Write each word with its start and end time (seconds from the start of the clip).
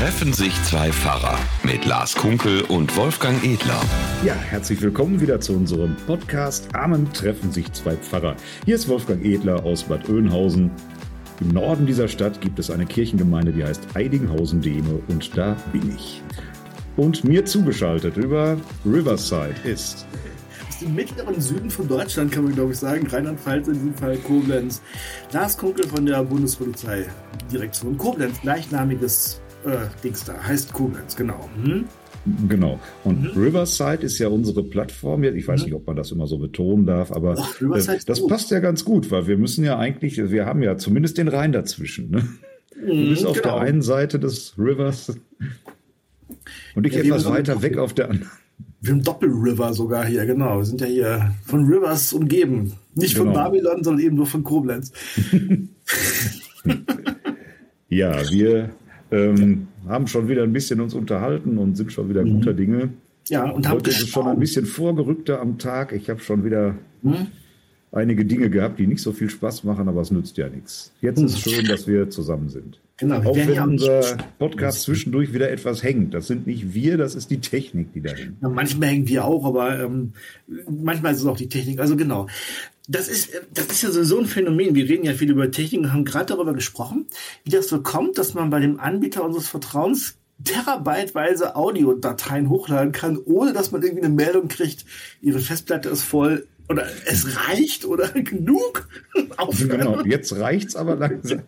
Treffen 0.00 0.32
sich 0.32 0.54
zwei 0.62 0.90
Pfarrer 0.90 1.38
mit 1.62 1.84
Lars 1.84 2.14
Kunkel 2.14 2.62
und 2.62 2.96
Wolfgang 2.96 3.44
Edler. 3.44 3.78
Ja, 4.24 4.32
herzlich 4.32 4.80
willkommen 4.80 5.20
wieder 5.20 5.40
zu 5.40 5.52
unserem 5.52 5.94
Podcast 6.06 6.74
Amen 6.74 7.12
treffen 7.12 7.52
sich 7.52 7.70
zwei 7.74 7.96
Pfarrer. 7.96 8.34
Hier 8.64 8.76
ist 8.76 8.88
Wolfgang 8.88 9.22
Edler 9.22 9.62
aus 9.62 9.82
Bad 9.82 10.08
Oeynhausen. 10.08 10.70
Im 11.42 11.48
Norden 11.48 11.84
dieser 11.84 12.08
Stadt 12.08 12.40
gibt 12.40 12.58
es 12.58 12.70
eine 12.70 12.86
Kirchengemeinde, 12.86 13.52
die 13.52 13.62
heißt 13.62 13.88
Eidinghausen-Dehme 13.92 15.02
und 15.08 15.36
da 15.36 15.54
bin 15.70 15.94
ich. 15.94 16.22
Und 16.96 17.22
mir 17.24 17.44
zugeschaltet 17.44 18.16
über 18.16 18.56
Riverside 18.86 19.56
ist 19.64 20.06
im 20.80 20.94
mittleren 20.94 21.38
Süden 21.42 21.70
von 21.70 21.86
Deutschland, 21.86 22.32
kann 22.32 22.44
man 22.44 22.54
glaube 22.54 22.72
ich 22.72 22.78
sagen, 22.78 23.06
Rheinland-Pfalz 23.06 23.68
in 23.68 23.74
diesem 23.74 23.94
Fall 23.94 24.16
Koblenz. 24.16 24.80
Lars 25.30 25.58
Kunkel 25.58 25.86
von 25.86 26.06
der 26.06 26.24
Bundespolizei 26.24 27.04
Direktion 27.52 27.98
Koblenz, 27.98 28.40
gleichnamiges 28.40 29.39
äh, 29.64 29.86
Dings 30.02 30.24
da, 30.24 30.34
heißt 30.42 30.72
Koblenz, 30.72 31.16
genau. 31.16 31.48
Hm? 31.62 31.84
Genau. 32.48 32.78
Und 33.04 33.22
mhm. 33.22 33.42
Riverside 33.42 34.02
ist 34.02 34.18
ja 34.18 34.28
unsere 34.28 34.62
Plattform. 34.62 35.24
Ich 35.24 35.48
weiß 35.48 35.60
mhm. 35.60 35.64
nicht, 35.66 35.74
ob 35.74 35.86
man 35.86 35.96
das 35.96 36.12
immer 36.12 36.26
so 36.26 36.38
betonen 36.38 36.84
darf, 36.84 37.12
aber 37.12 37.34
Ach, 37.38 37.60
äh, 37.60 37.98
das 38.04 38.26
passt 38.26 38.50
ja 38.50 38.60
ganz 38.60 38.84
gut, 38.84 39.10
weil 39.10 39.26
wir 39.26 39.38
müssen 39.38 39.64
ja 39.64 39.78
eigentlich, 39.78 40.18
wir 40.30 40.44
haben 40.44 40.62
ja 40.62 40.76
zumindest 40.76 41.16
den 41.18 41.28
Rhein 41.28 41.52
dazwischen. 41.52 42.10
Ne? 42.10 42.28
Mhm, 42.82 42.86
du 42.86 43.08
bist 43.10 43.26
auf 43.26 43.40
genau. 43.40 43.56
der 43.56 43.66
einen 43.66 43.82
Seite 43.82 44.18
des 44.18 44.54
Rivers 44.58 45.18
und 46.74 46.86
ich 46.86 46.94
ja, 46.94 47.00
etwas 47.00 47.24
weiter 47.24 47.62
weg 47.62 47.78
auf 47.78 47.94
der 47.94 48.10
anderen. 48.10 48.30
Wir 48.82 48.92
haben 48.92 49.02
Doppelriver 49.02 49.74
sogar 49.74 50.06
hier, 50.06 50.24
genau. 50.26 50.58
Wir 50.58 50.64
sind 50.64 50.80
ja 50.80 50.86
hier 50.86 51.34
von 51.44 51.66
Rivers 51.66 52.12
umgeben. 52.12 52.72
Nicht 52.94 53.14
genau. 53.14 53.26
von 53.26 53.34
Babylon, 53.34 53.84
sondern 53.84 54.04
eben 54.04 54.16
nur 54.16 54.26
von 54.26 54.42
Koblenz. 54.42 54.92
ja, 57.88 58.30
wir 58.30 58.70
ähm, 59.10 59.68
haben 59.88 60.06
schon 60.06 60.28
wieder 60.28 60.42
ein 60.42 60.52
bisschen 60.52 60.80
uns 60.80 60.94
unterhalten 60.94 61.58
und 61.58 61.76
sind 61.76 61.92
schon 61.92 62.08
wieder 62.08 62.24
mhm. 62.24 62.36
guter 62.36 62.54
Dinge. 62.54 62.90
Ja, 63.28 63.48
und 63.50 63.68
haben 63.68 63.76
Heute 63.76 63.90
ist 63.90 64.02
es 64.02 64.08
schon 64.08 64.26
ein 64.26 64.38
bisschen 64.38 64.66
vorgerückter 64.66 65.40
am 65.40 65.58
Tag. 65.58 65.92
Ich 65.92 66.10
habe 66.10 66.20
schon 66.20 66.44
wieder 66.44 66.76
mhm. 67.02 67.28
einige 67.92 68.24
Dinge 68.24 68.50
gehabt, 68.50 68.78
die 68.78 68.86
nicht 68.86 69.02
so 69.02 69.12
viel 69.12 69.30
Spaß 69.30 69.64
machen, 69.64 69.88
aber 69.88 70.00
es 70.00 70.10
nützt 70.10 70.36
ja 70.36 70.48
nichts. 70.48 70.92
Jetzt 71.00 71.20
mhm. 71.20 71.26
ist 71.26 71.34
es 71.34 71.40
schön, 71.40 71.66
dass 71.66 71.86
wir 71.86 72.10
zusammen 72.10 72.48
sind. 72.48 72.80
Genau, 72.96 73.22
Auch 73.22 73.34
wenn 73.34 73.58
unser 73.60 74.18
Podcast 74.38 74.82
zwischendurch 74.82 75.32
wieder 75.32 75.50
etwas 75.50 75.82
hängt. 75.82 76.12
Das 76.12 76.26
sind 76.26 76.46
nicht 76.46 76.74
wir, 76.74 76.98
das 76.98 77.14
ist 77.14 77.30
die 77.30 77.40
Technik, 77.40 77.94
die 77.94 78.02
da 78.02 78.10
hängt. 78.10 78.42
Ja, 78.42 78.48
manchmal 78.50 78.90
hängen 78.90 79.08
wir 79.08 79.24
auch, 79.24 79.46
aber 79.46 79.80
ähm, 79.80 80.12
manchmal 80.68 81.14
ist 81.14 81.20
es 81.20 81.26
auch 81.26 81.38
die 81.38 81.48
Technik. 81.48 81.80
Also 81.80 81.96
genau 81.96 82.26
das 82.90 83.06
ist, 83.06 83.30
das 83.54 83.66
ist 83.66 83.82
ja 83.82 83.90
so 83.92 84.18
ein 84.18 84.26
Phänomen. 84.26 84.74
Wir 84.74 84.88
reden 84.88 85.04
ja 85.04 85.12
viel 85.12 85.30
über 85.30 85.50
Technik 85.50 85.82
und 85.82 85.92
haben 85.92 86.04
gerade 86.04 86.26
darüber 86.26 86.54
gesprochen, 86.54 87.06
wie 87.44 87.50
das 87.50 87.68
so 87.68 87.80
kommt, 87.82 88.18
dass 88.18 88.34
man 88.34 88.50
bei 88.50 88.58
dem 88.58 88.80
Anbieter 88.80 89.24
unseres 89.24 89.48
Vertrauens 89.48 90.16
terabyteweise 90.42 91.54
Audiodateien 91.54 92.48
hochladen 92.48 92.90
kann, 92.92 93.18
ohne 93.24 93.52
dass 93.52 93.70
man 93.70 93.82
irgendwie 93.82 94.04
eine 94.04 94.14
Meldung 94.14 94.48
kriegt, 94.48 94.86
ihre 95.20 95.38
Festplatte 95.38 95.88
ist 95.88 96.02
voll 96.02 96.48
oder 96.68 96.86
es 97.06 97.48
reicht 97.48 97.84
oder 97.84 98.08
genug. 98.12 98.88
Genau, 99.58 100.02
jetzt 100.02 100.36
reicht's 100.36 100.74
aber 100.74 100.96
langsam. 100.96 101.42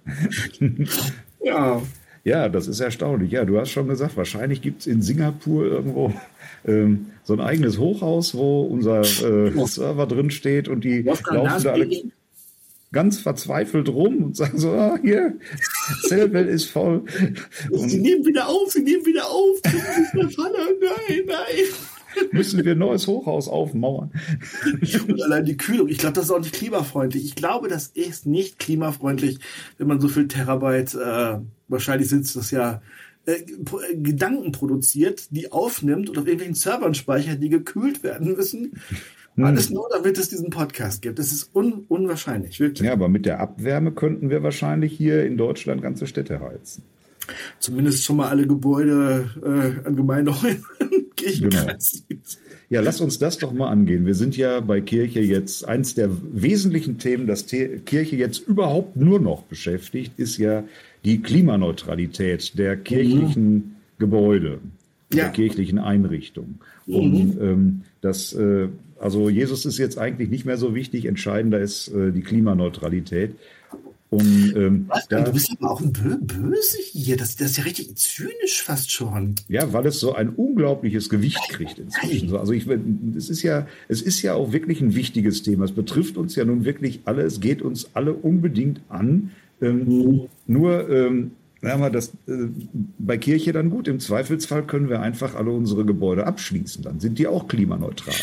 ja. 1.43 1.83
Ja, 2.25 2.49
das 2.49 2.69
ist 2.69 2.79
erstaunlich. 2.79 3.33
Ja, 3.33 3.45
du 3.45 3.59
hast 3.59 3.71
schon 3.71 3.89
gesagt, 3.89 4.17
wahrscheinlich 4.17 4.63
gibt's 4.63 4.87
in 4.87 5.03
Singapur 5.03 5.65
irgendwo 5.65 6.15
ähm, 6.67 7.07
so 7.25 7.33
ein 7.35 7.41
eigenes 7.41 7.79
Hochhaus, 7.79 8.35
wo 8.35 8.63
unser 8.63 9.01
äh, 9.01 9.67
Server 9.67 10.07
drin 10.07 10.31
steht 10.31 10.69
und 10.69 10.85
die 10.85 11.03
laufen 11.03 11.63
da 11.65 11.73
alle 11.73 11.89
ganz 12.93 13.19
verzweifelt 13.19 13.89
rum 13.89 14.23
und 14.23 14.37
sagen 14.37 14.59
so, 14.59 14.73
ah, 14.73 14.99
hier, 15.01 15.35
Zellwelt 16.09 16.49
ist 16.49 16.67
voll. 16.67 17.05
Und 17.71 17.89
sie 17.89 17.99
nehmen 17.99 18.25
wieder 18.27 18.49
auf, 18.49 18.71
sie 18.71 18.83
nehmen 18.83 19.05
wieder 19.07 19.27
auf. 19.27 19.61
nein, 20.13 21.23
nein. 21.27 22.27
Müssen 22.31 22.63
wir 22.63 22.73
ein 22.73 22.79
neues 22.79 23.07
Hochhaus 23.07 23.49
aufmauern. 23.49 24.11
Und 25.09 25.23
allein 25.23 25.47
die 25.47 25.57
Kühlung, 25.57 25.89
ich 25.89 25.97
glaube, 25.97 26.13
das 26.13 26.27
ist 26.27 26.31
auch 26.31 26.41
nicht 26.41 26.53
klimafreundlich. 26.55 27.25
Ich 27.25 27.35
glaube, 27.35 27.69
das 27.69 27.87
ist 27.87 28.27
nicht 28.27 28.59
klimafreundlich, 28.59 29.39
wenn 29.79 29.87
man 29.87 29.99
so 29.99 30.09
viel 30.09 30.29
Terabyte, 30.29 30.95
äh, 30.95 31.39
wahrscheinlich 31.69 32.11
sind 32.11 32.27
es 32.27 32.35
das 32.35 32.51
ja 32.51 32.83
äh, 33.27 33.33
äh, 33.33 33.97
Gedanken 33.97 34.53
produziert, 34.53 35.29
die 35.31 35.53
aufnimmt 35.53 36.11
und 36.11 36.19
auf 36.19 36.27
irgendwelchen 36.27 36.55
Servern 36.55 36.95
speichert, 36.95 37.43
die 37.43 37.49
gekühlt 37.49 38.03
werden 38.03 38.35
müssen. 38.35 38.73
Hm. 39.35 39.45
Alles 39.45 39.71
nur, 39.71 39.89
damit 39.91 40.19
es 40.19 40.29
diesen 40.29 40.51
Podcast 40.51 41.01
gibt. 41.01 41.19
Das 41.19 41.33
ist 41.33 41.55
un 41.55 41.85
unwahrscheinlich, 41.89 42.61
wirklich. 42.61 42.87
Ja, 42.87 42.93
aber 42.93 43.09
mit 43.09 43.25
der 43.25 43.41
Abwärme 43.41 43.93
könnten 43.93 44.29
wir 44.29 44.43
wahrscheinlich 44.43 44.93
hier 44.93 45.25
in 45.25 45.37
Deutschland 45.37 45.83
ganze 45.83 46.07
Städte 46.07 46.41
heizen. 46.41 46.83
Zumindest 47.59 48.05
schon 48.05 48.17
mal 48.17 48.29
alle 48.29 48.47
Gebäude 48.47 49.31
äh, 49.43 49.87
an 49.87 49.97
Gemeindehäusern. 49.97 50.65
genau. 51.17 51.73
Ja, 52.69 52.81
lass 52.81 53.01
uns 53.01 53.19
das 53.19 53.39
doch 53.39 53.53
mal 53.53 53.69
angehen. 53.69 54.07
Wir 54.07 54.15
sind 54.15 54.37
ja 54.37 54.61
bei 54.61 54.81
Kirche 54.81 55.21
jetzt, 55.21 55.67
eins 55.69 55.95
der 55.95 56.11
wesentlichen 56.33 56.99
Themen, 56.99 57.27
das 57.27 57.47
Kirche 57.47 58.17
jetzt 58.17 58.39
überhaupt 58.49 58.97
nur 58.97 59.21
noch 59.21 59.43
beschäftigt, 59.43 60.19
ist 60.19 60.39
ja 60.39 60.65
die 61.05 61.21
Klimaneutralität 61.21 62.59
der 62.59 62.77
kirchlichen 62.77 63.55
mhm. 63.55 63.77
Gebäude, 63.99 64.61
ja. 65.13 65.25
der 65.25 65.29
kirchlichen 65.31 65.79
Einrichtungen. 65.79 66.61
Mhm. 66.87 66.95
Und 66.95 67.41
ähm, 67.41 67.81
das, 68.01 68.33
äh, 68.33 68.69
also 69.01 69.29
Jesus 69.29 69.67
ist 69.67 69.79
jetzt 69.79 69.99
eigentlich 69.99 70.31
nicht 70.31 70.45
mehr 70.45 70.57
so 70.57 70.75
wichtig, 70.75 71.07
entscheidender 71.07 71.61
ist 71.61 71.89
äh, 71.89 72.13
die 72.13 72.23
Klimaneutralität. 72.23 73.35
Und, 74.13 74.53
ähm? 74.57 74.91
Da, 75.09 75.23
du 75.23 75.33
bist 75.33 75.51
aber 75.59 75.71
auch 75.71 75.81
ein 75.81 75.91
Bö 75.91 76.19
Böse 76.21 76.77
hier. 76.93 77.17
Das, 77.17 77.35
das 77.37 77.53
ist 77.53 77.57
ja 77.57 77.65
richtig 77.65 77.97
zynisch 77.97 78.63
fast 78.63 78.91
schon. 78.91 79.37
Ja, 79.49 79.73
weil 79.73 79.87
es 79.87 80.01
so 80.01 80.15
ein 80.15 80.29
unglaubliches 80.29 81.09
Gewicht 81.09 81.41
kriegt 81.49 81.79
inzwischen. 81.79 82.37
Also 82.37 82.53
ich, 82.53 82.67
es 83.17 83.31
ist 83.31 83.43
ja, 83.43 83.67
es 83.89 84.03
ist 84.03 84.21
ja 84.21 84.35
auch 84.35 84.53
wirklich 84.53 84.83
ein 84.83 84.95
wichtiges 84.95 85.43
Thema. 85.43 85.65
Es 85.65 85.73
betrifft 85.73 86.19
uns 86.19 86.37
ja 86.37 86.45
nun 86.45 86.67
wirklich 86.67 87.01
alle. 87.07 87.23
Es 87.23 87.41
geht 87.41 87.63
uns 87.63 87.89
alle 87.95 88.13
unbedingt 88.13 88.83
an. 88.91 89.31
Ähm. 89.63 90.29
Nur 90.47 90.91
ähm, 90.91 91.33
sagen 91.63 91.81
wir 91.81 91.91
das 91.91 92.09
äh, 92.27 92.49
bei 92.99 93.17
Kirche 93.17 93.53
dann 93.53 93.71
gut. 93.71 93.89
Im 93.89 94.01
Zweifelsfall 94.01 94.65
können 94.65 94.89
wir 94.89 95.01
einfach 95.01 95.35
alle 95.35 95.51
unsere 95.51 95.85
Gebäude 95.85 96.27
abschließen. 96.27 96.83
Dann 96.83 97.01
sind 97.01 97.19
die 97.19 97.29
auch 97.29 97.49
klimaneutral. 97.49 98.15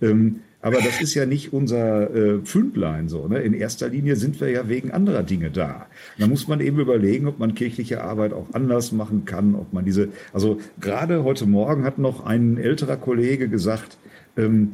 Ähm, 0.00 0.36
aber 0.62 0.78
das 0.78 1.00
ist 1.00 1.14
ja 1.14 1.26
nicht 1.26 1.52
unser 1.52 2.12
äh, 2.12 2.38
Pfündlein 2.40 3.08
so. 3.08 3.28
Ne? 3.28 3.40
In 3.40 3.54
erster 3.54 3.88
Linie 3.88 4.16
sind 4.16 4.40
wir 4.40 4.50
ja 4.50 4.68
wegen 4.68 4.90
anderer 4.90 5.22
Dinge 5.22 5.50
da. 5.50 5.86
Da 6.18 6.26
muss 6.26 6.48
man 6.48 6.60
eben 6.60 6.80
überlegen, 6.80 7.28
ob 7.28 7.38
man 7.38 7.54
kirchliche 7.54 8.02
Arbeit 8.02 8.32
auch 8.32 8.52
anders 8.52 8.90
machen 8.90 9.24
kann, 9.24 9.54
ob 9.54 9.72
man 9.72 9.84
diese, 9.84 10.08
also 10.32 10.58
gerade 10.80 11.22
heute 11.22 11.46
Morgen 11.46 11.84
hat 11.84 11.98
noch 11.98 12.24
ein 12.24 12.58
älterer 12.58 12.96
Kollege 12.96 13.48
gesagt, 13.48 13.96
ähm, 14.36 14.72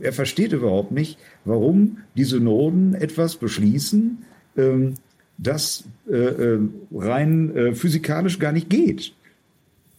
er 0.00 0.12
versteht 0.12 0.52
überhaupt 0.52 0.92
nicht, 0.92 1.18
warum 1.46 1.98
die 2.16 2.24
Synoden 2.24 2.94
etwas 2.94 3.36
beschließen, 3.36 4.24
ähm, 4.58 4.94
das 5.38 5.84
äh, 6.08 6.14
äh, 6.14 6.58
rein 6.92 7.56
äh, 7.56 7.74
physikalisch 7.74 8.38
gar 8.38 8.52
nicht 8.52 8.70
geht. 8.70 9.12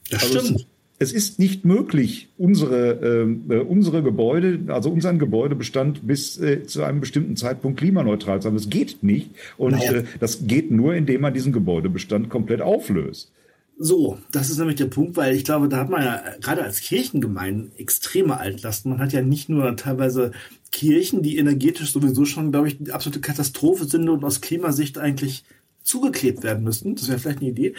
Das 0.09 0.23
also 0.23 0.40
stimmt. 0.40 0.68
Es, 0.97 1.09
es, 1.09 1.13
ist 1.13 1.40
nicht 1.40 1.66
möglich, 1.66 2.29
unsere, 2.38 2.91
ähm, 2.94 3.44
äh, 3.50 3.57
unsere 3.57 4.01
Gebäude, 4.01 4.59
also 4.74 4.90
unseren 4.90 5.19
Gebäudebestand 5.19 6.07
bis 6.07 6.40
äh, 6.40 6.63
zu 6.63 6.84
einem 6.84 7.01
bestimmten 7.01 7.35
Zeitpunkt 7.35 7.79
klimaneutral 7.79 8.41
zu 8.41 8.47
haben. 8.47 8.56
Das 8.56 8.69
geht 8.69 9.03
nicht. 9.03 9.31
Und. 9.57 9.74
Äh, 9.81 10.03
das 10.19 10.47
geht 10.47 10.72
nur, 10.72 10.95
indem 10.95 11.22
man 11.22 11.34
diesen 11.34 11.51
Gebäudebestand 11.51 12.29
komplett 12.29 12.62
auflöst. 12.62 13.31
So, 13.78 14.18
das 14.31 14.50
ist 14.50 14.58
nämlich 14.58 14.78
der 14.78 14.86
Punkt, 14.86 15.18
weil 15.18 15.36
ich 15.36 15.44
glaube, 15.44 15.68
da 15.68 15.78
hat 15.78 15.90
man 15.90 16.03
ja 16.03 16.24
gerade 16.40 16.63
als 16.63 16.80
Kirchengemeinde 16.80 17.72
extreme 17.78 18.40
Altlasten. 18.40 18.91
Man 18.91 19.00
hat 19.00 19.12
ja 19.12 19.22
nicht 19.22 19.50
nur 19.50 19.75
teilweise 19.75 20.31
Kirchen, 20.72 21.24
die 21.24 21.38
energetisch 21.38 21.91
sowieso 21.91 22.25
schon, 22.25 22.52
glaube 22.52 22.69
ich, 22.69 22.78
die 22.78 22.91
absolute 22.91 23.19
Katastrophe 23.19 23.86
sind 23.86 24.08
und 24.08 24.24
aus 24.24 24.40
Klimasicht 24.41 24.97
eigentlich 24.97 25.44
zugeklebt 25.85 26.44
werden 26.44 26.63
müssten. 26.63 26.96
Das 26.96 27.07
wäre 27.07 27.19
vielleicht 27.19 27.40
eine 27.40 27.50
Idee. 27.50 27.73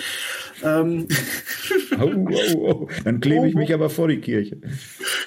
Ähm. 0.63 1.09
Oh, 1.99 2.13
oh, 2.31 2.57
oh. 2.57 2.89
Dann 3.05 3.21
klebe 3.21 3.49
ich 3.49 3.55
mich 3.55 3.73
aber 3.75 3.91
vor 3.91 4.09
die 4.09 4.21
Kirche. 4.21 4.59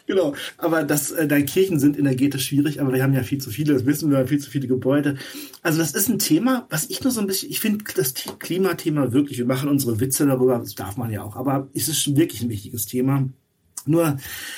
Genau, 0.07 0.33
aber 0.57 0.83
das, 0.83 1.11
äh, 1.11 1.27
deine 1.27 1.45
Kirchen 1.45 1.79
sind 1.79 1.99
energetisch 1.99 2.47
schwierig, 2.47 2.81
aber 2.81 2.93
wir 2.93 3.03
haben 3.03 3.13
ja 3.13 3.23
viel 3.23 3.39
zu 3.39 3.49
viele, 3.49 3.73
das 3.73 3.85
wissen 3.85 4.09
wir, 4.09 4.17
haben 4.17 4.27
viel 4.27 4.39
zu 4.39 4.49
viele 4.49 4.67
Gebäude. 4.67 5.17
Also 5.61 5.79
das 5.79 5.91
ist 5.91 6.09
ein 6.09 6.19
Thema, 6.19 6.67
was 6.69 6.89
ich 6.89 7.03
nur 7.03 7.11
so 7.11 7.21
ein 7.21 7.27
bisschen, 7.27 7.49
ich 7.49 7.59
finde 7.59 7.83
das 7.95 8.13
Klimathema 8.39 9.11
wirklich, 9.11 9.37
wir 9.37 9.45
machen 9.45 9.69
unsere 9.69 9.99
Witze 9.99 10.25
darüber, 10.25 10.57
das 10.57 10.75
darf 10.75 10.97
man 10.97 11.11
ja 11.11 11.23
auch, 11.23 11.35
aber 11.35 11.67
es 11.73 11.87
ist 11.89 12.15
wirklich 12.15 12.41
ein 12.41 12.49
wichtiges 12.49 12.85
Thema. 12.85 13.29
Nur, 13.85 14.17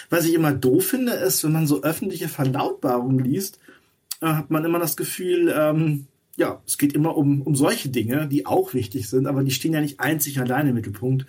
was 0.09 0.25
ich 0.25 0.33
immer 0.33 0.51
doof 0.51 0.87
finde, 0.87 1.13
ist, 1.13 1.43
wenn 1.43 1.51
man 1.51 1.67
so 1.67 1.83
öffentliche 1.83 2.29
Verlautbarungen 2.29 3.19
liest, 3.19 3.59
äh, 4.21 4.27
hat 4.27 4.51
man 4.51 4.65
immer 4.65 4.79
das 4.79 4.95
Gefühl, 4.95 5.53
ähm, 5.55 6.07
ja, 6.41 6.61
es 6.65 6.79
geht 6.79 6.93
immer 6.93 7.15
um, 7.15 7.43
um 7.43 7.55
solche 7.55 7.89
Dinge, 7.89 8.27
die 8.27 8.47
auch 8.47 8.73
wichtig 8.73 9.07
sind, 9.07 9.27
aber 9.27 9.43
die 9.43 9.51
stehen 9.51 9.73
ja 9.73 9.79
nicht 9.79 9.99
einzig 9.99 10.39
allein 10.39 10.67
im 10.67 10.73
Mittelpunkt. 10.73 11.27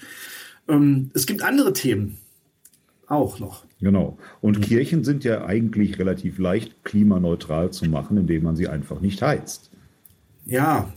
Ähm, 0.68 1.10
es 1.12 1.26
gibt 1.26 1.42
andere 1.42 1.74
Themen 1.74 2.16
auch 3.06 3.38
noch. 3.38 3.66
Genau. 3.78 4.16
Und 4.40 4.58
mhm. 4.58 4.62
Kirchen 4.62 5.04
sind 5.04 5.22
ja 5.22 5.44
eigentlich 5.44 5.98
relativ 5.98 6.38
leicht 6.38 6.82
klimaneutral 6.82 7.70
zu 7.70 7.84
machen, 7.84 8.16
indem 8.16 8.44
man 8.44 8.56
sie 8.56 8.68
einfach 8.68 9.00
nicht 9.00 9.20
heizt. 9.20 9.70
Ja, 10.46 10.92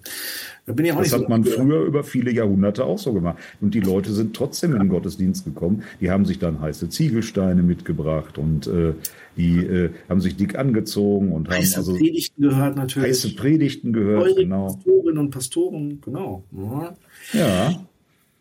Da 0.66 0.74
bin 0.74 0.86
ich 0.86 0.94
auch 0.94 0.98
das 0.98 1.08
nicht 1.08 1.14
hat 1.14 1.22
so 1.22 1.30
man 1.30 1.44
früher 1.44 1.86
über 1.86 2.04
viele 2.04 2.32
Jahrhunderte 2.32 2.86
auch 2.86 2.98
so 2.98 3.14
gemacht. 3.14 3.38
Und 3.62 3.76
die 3.76 3.82
Leute 3.82 4.12
sind 4.14 4.36
trotzdem 4.36 4.74
in 4.74 4.80
den 4.80 4.90
Gottesdienst 4.90 5.46
gekommen. 5.46 5.84
Die 6.02 6.10
haben 6.10 6.26
sich 6.26 6.40
dann 6.40 6.60
heiße 6.60 6.90
Ziegelsteine 6.90 7.62
mitgebracht 7.62 8.40
und 8.40 8.66
äh, 8.66 8.94
die 9.38 9.58
äh, 9.60 9.92
haben 10.10 10.22
sich 10.22 10.38
dick 10.38 10.58
angezogen 10.58 11.32
und 11.34 11.50
heiße 11.50 11.74
haben 11.74 11.80
also 11.80 11.96
Predigten 11.96 12.42
gehört 12.42 12.78
natürlich. 12.78 13.10
Heiße 13.10 13.36
Predigten 13.36 13.94
gehört, 13.94 14.24
Eure 14.24 14.36
genau. 14.36 14.74
Pastorinnen 14.74 15.18
und 15.20 15.30
Pastoren, 15.32 16.02
genau. 16.02 16.44
Ja. 16.52 16.96
ja. 17.34 17.86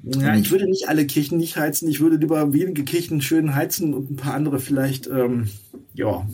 Ja, 0.07 0.37
ich 0.37 0.51
würde 0.51 0.67
nicht 0.69 0.89
alle 0.89 1.07
Kirchen 1.07 1.39
nicht 1.39 1.57
heizen. 1.57 1.89
Ich 1.89 2.01
würde 2.01 2.17
lieber 2.17 2.53
wenige 2.53 2.85
Kirchen 2.85 3.23
schön 3.23 3.55
heizen 3.55 3.95
und 3.95 4.11
ein 4.11 4.17
paar 4.17 4.35
andere 4.35 4.61
vielleicht, 4.61 5.07
ähm, 5.07 5.49
ja, 5.95 6.27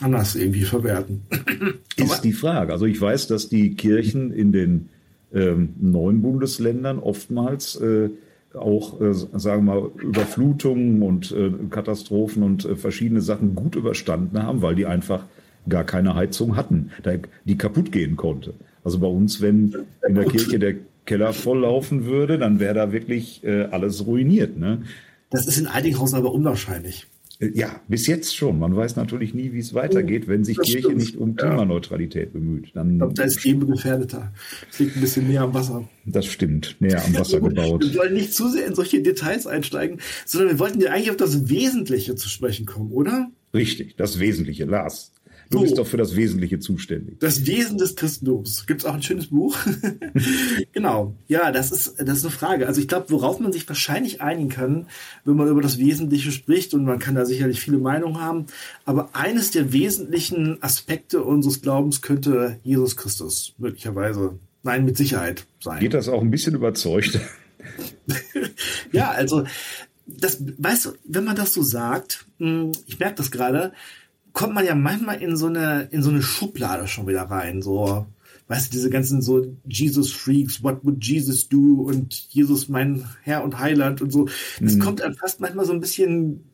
anders 0.00 0.34
irgendwie 0.34 0.64
verwerten. 0.64 1.22
Ist 1.96 2.22
die 2.22 2.32
Frage. 2.34 2.72
Also 2.72 2.84
ich 2.84 3.00
weiß, 3.00 3.26
dass 3.26 3.48
die 3.48 3.74
Kirchen 3.74 4.32
in 4.32 4.52
den 4.52 4.90
ähm, 5.34 5.74
neuen 5.80 6.22
Bundesländern 6.22 6.98
oftmals 6.98 7.76
äh, 7.76 8.10
auch, 8.54 9.00
äh, 9.00 9.12
sagen 9.12 9.66
wir 9.66 9.74
mal, 9.74 9.90
Überflutungen 10.02 11.02
und 11.02 11.32
äh, 11.32 11.52
Katastrophen 11.70 12.42
und 12.42 12.64
äh, 12.64 12.76
verschiedene 12.76 13.20
Sachen 13.20 13.54
gut 13.54 13.76
überstanden 13.76 14.42
haben, 14.42 14.62
weil 14.62 14.74
die 14.74 14.86
einfach 14.86 15.24
gar 15.68 15.84
keine 15.84 16.14
Heizung 16.14 16.56
hatten, 16.56 16.90
die 17.44 17.58
kaputt 17.58 17.92
gehen 17.92 18.16
konnte. 18.16 18.54
Also 18.82 18.98
bei 18.98 19.06
uns, 19.06 19.40
wenn 19.40 19.76
in 20.08 20.14
der 20.14 20.24
Kirche 20.24 20.58
der 20.58 20.76
Keller 21.04 21.32
volllaufen 21.32 22.06
würde, 22.06 22.38
dann 22.38 22.60
wäre 22.60 22.74
da 22.74 22.92
wirklich 22.92 23.44
äh, 23.44 23.64
alles 23.64 24.06
ruiniert. 24.06 24.56
Ne? 24.56 24.82
Das 25.28 25.46
ist 25.46 25.58
in 25.58 25.66
Eidinghausen 25.66 26.18
aber 26.18 26.32
unwahrscheinlich. 26.32 27.06
Ja, 27.40 27.80
bis 27.88 28.06
jetzt 28.06 28.36
schon. 28.36 28.58
Man 28.58 28.76
weiß 28.76 28.96
natürlich 28.96 29.32
nie, 29.32 29.54
wie 29.54 29.60
es 29.60 29.72
weitergeht, 29.72 30.28
wenn 30.28 30.44
sich 30.44 30.58
das 30.58 30.66
Kirche 30.66 30.88
stimmt. 30.88 30.98
nicht 30.98 31.16
um 31.16 31.36
Klimaneutralität 31.36 32.26
ja. 32.26 32.32
bemüht. 32.38 32.72
Dann 32.74 32.92
ich 32.92 32.98
glaube, 32.98 33.14
da 33.14 33.22
ist 33.22 33.46
eben 33.46 33.66
gefährdeter. 33.66 34.32
Es 34.70 34.78
liegt 34.78 34.96
ein 34.96 35.00
bisschen 35.00 35.26
näher 35.26 35.42
am 35.42 35.54
Wasser. 35.54 35.88
Das 36.04 36.26
stimmt, 36.26 36.76
näher 36.80 37.02
am 37.02 37.16
Wasser 37.16 37.40
gebaut. 37.40 37.82
Wir 37.82 37.98
wollen 37.98 38.12
nicht 38.12 38.34
zu 38.34 38.50
sehr 38.50 38.66
in 38.66 38.74
solche 38.74 39.00
Details 39.00 39.46
einsteigen, 39.46 40.00
sondern 40.26 40.50
wir 40.50 40.58
wollten 40.58 40.82
ja 40.82 40.90
eigentlich 40.90 41.10
auf 41.10 41.16
das 41.16 41.48
Wesentliche 41.48 42.14
zu 42.14 42.28
sprechen 42.28 42.66
kommen, 42.66 42.92
oder? 42.92 43.30
Richtig, 43.54 43.96
das 43.96 44.20
Wesentliche, 44.20 44.66
Lars. 44.66 45.12
Du 45.50 45.58
so, 45.58 45.64
bist 45.64 45.78
doch 45.78 45.86
für 45.86 45.96
das 45.96 46.14
Wesentliche 46.14 46.60
zuständig. 46.60 47.18
Das 47.18 47.44
Wesen 47.44 47.76
des 47.76 47.96
Christentums. 47.96 48.66
Gibt 48.66 48.82
es 48.82 48.86
auch 48.86 48.94
ein 48.94 49.02
schönes 49.02 49.26
Buch? 49.26 49.58
genau. 50.72 51.16
Ja, 51.26 51.50
das 51.50 51.72
ist, 51.72 51.96
das 51.98 52.18
ist 52.18 52.24
eine 52.24 52.30
Frage. 52.30 52.68
Also 52.68 52.80
ich 52.80 52.86
glaube, 52.86 53.10
worauf 53.10 53.40
man 53.40 53.52
sich 53.52 53.68
wahrscheinlich 53.68 54.20
einigen 54.20 54.48
kann, 54.48 54.86
wenn 55.24 55.34
man 55.34 55.48
über 55.48 55.60
das 55.60 55.78
Wesentliche 55.78 56.30
spricht, 56.30 56.72
und 56.72 56.84
man 56.84 57.00
kann 57.00 57.16
da 57.16 57.26
sicherlich 57.26 57.60
viele 57.60 57.78
Meinungen 57.78 58.20
haben, 58.20 58.46
aber 58.84 59.10
eines 59.16 59.50
der 59.50 59.72
wesentlichen 59.72 60.62
Aspekte 60.62 61.24
unseres 61.24 61.60
Glaubens 61.60 62.00
könnte 62.00 62.60
Jesus 62.62 62.96
Christus 62.96 63.54
möglicherweise, 63.58 64.38
nein, 64.62 64.84
mit 64.84 64.96
Sicherheit 64.96 65.46
sein. 65.58 65.80
Geht 65.80 65.94
das 65.94 66.08
auch 66.08 66.20
ein 66.20 66.30
bisschen 66.30 66.54
überzeugt? 66.54 67.18
ja, 68.92 69.10
also 69.10 69.44
das, 70.06 70.40
weißt 70.58 70.84
du, 70.86 70.90
wenn 71.04 71.24
man 71.24 71.34
das 71.34 71.52
so 71.52 71.62
sagt, 71.62 72.26
hm, 72.38 72.70
ich 72.86 73.00
merke 73.00 73.16
das 73.16 73.32
gerade, 73.32 73.72
kommt 74.32 74.54
man 74.54 74.64
ja 74.64 74.74
manchmal 74.74 75.22
in 75.22 75.36
so 75.36 75.46
eine, 75.46 75.88
in 75.90 76.02
so 76.02 76.10
eine 76.10 76.22
Schublade 76.22 76.86
schon 76.86 77.06
wieder 77.06 77.22
rein, 77.22 77.62
so, 77.62 78.06
weißt 78.48 78.68
du, 78.68 78.72
diese 78.72 78.90
ganzen 78.90 79.22
so 79.22 79.56
Jesus 79.66 80.12
Freaks, 80.12 80.62
what 80.62 80.84
would 80.84 81.04
Jesus 81.04 81.48
do 81.48 81.82
und 81.82 82.14
Jesus 82.30 82.68
mein 82.68 83.04
Herr 83.22 83.44
und 83.44 83.58
Heiland 83.58 84.02
und 84.02 84.12
so. 84.12 84.28
Das 84.60 84.74
mhm. 84.74 84.80
kommt 84.80 85.02
einem 85.02 85.14
fast 85.14 85.40
manchmal 85.40 85.66
so 85.66 85.72
ein 85.72 85.80
bisschen 85.80 86.44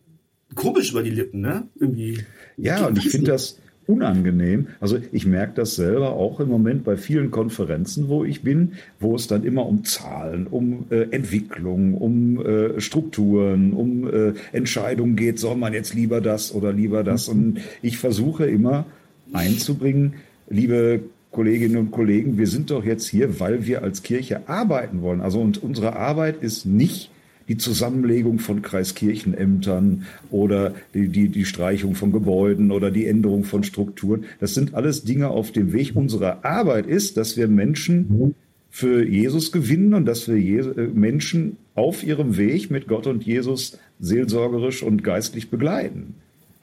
komisch 0.54 0.90
über 0.90 1.02
die 1.02 1.10
Lippen, 1.10 1.40
ne? 1.40 1.68
Irgendwie. 1.74 2.24
Ja, 2.56 2.86
und 2.86 2.98
ich 2.98 3.08
finde 3.08 3.32
das, 3.32 3.58
unangenehm. 3.86 4.68
Also 4.80 4.98
ich 5.12 5.26
merke 5.26 5.54
das 5.54 5.76
selber 5.76 6.12
auch 6.12 6.40
im 6.40 6.48
Moment 6.48 6.84
bei 6.84 6.96
vielen 6.96 7.30
Konferenzen, 7.30 8.08
wo 8.08 8.24
ich 8.24 8.42
bin, 8.42 8.72
wo 8.98 9.14
es 9.14 9.26
dann 9.26 9.44
immer 9.44 9.66
um 9.66 9.84
Zahlen, 9.84 10.46
um 10.46 10.86
äh, 10.90 11.02
Entwicklung, 11.10 11.94
um 11.94 12.44
äh, 12.44 12.80
Strukturen, 12.80 13.72
um 13.72 14.12
äh, 14.12 14.32
Entscheidungen 14.52 15.16
geht, 15.16 15.38
soll 15.38 15.56
man 15.56 15.72
jetzt 15.72 15.94
lieber 15.94 16.20
das 16.20 16.54
oder 16.54 16.72
lieber 16.72 17.04
das. 17.04 17.28
Mhm. 17.28 17.34
Und 17.34 17.60
ich 17.82 17.98
versuche 17.98 18.46
immer 18.46 18.86
einzubringen, 19.32 20.14
liebe 20.48 21.00
Kolleginnen 21.30 21.76
und 21.76 21.90
Kollegen, 21.90 22.38
wir 22.38 22.46
sind 22.46 22.70
doch 22.70 22.84
jetzt 22.84 23.08
hier, 23.08 23.40
weil 23.40 23.66
wir 23.66 23.82
als 23.82 24.02
Kirche 24.02 24.48
arbeiten 24.48 25.02
wollen. 25.02 25.20
Also 25.20 25.40
und 25.40 25.62
unsere 25.62 25.94
Arbeit 25.94 26.42
ist 26.42 26.64
nicht 26.64 27.10
die 27.48 27.56
Zusammenlegung 27.56 28.38
von 28.38 28.62
Kreiskirchenämtern 28.62 30.06
oder 30.30 30.74
die, 30.94 31.08
die, 31.08 31.28
die 31.28 31.44
Streichung 31.44 31.94
von 31.94 32.12
Gebäuden 32.12 32.70
oder 32.70 32.90
die 32.90 33.06
Änderung 33.06 33.44
von 33.44 33.62
Strukturen. 33.62 34.24
Das 34.40 34.54
sind 34.54 34.74
alles 34.74 35.04
Dinge 35.04 35.28
auf 35.28 35.52
dem 35.52 35.72
Weg. 35.72 35.92
Unsere 35.94 36.44
Arbeit 36.44 36.86
ist, 36.86 37.16
dass 37.16 37.36
wir 37.36 37.48
Menschen 37.48 38.34
für 38.70 39.06
Jesus 39.06 39.52
gewinnen 39.52 39.94
und 39.94 40.06
dass 40.06 40.28
wir 40.28 40.76
äh, 40.76 40.88
Menschen 40.88 41.56
auf 41.74 42.04
ihrem 42.04 42.36
Weg 42.36 42.70
mit 42.70 42.88
Gott 42.88 43.06
und 43.06 43.24
Jesus 43.24 43.78
seelsorgerisch 44.00 44.82
und 44.82 45.02
geistlich 45.02 45.50
begleiten. 45.50 46.14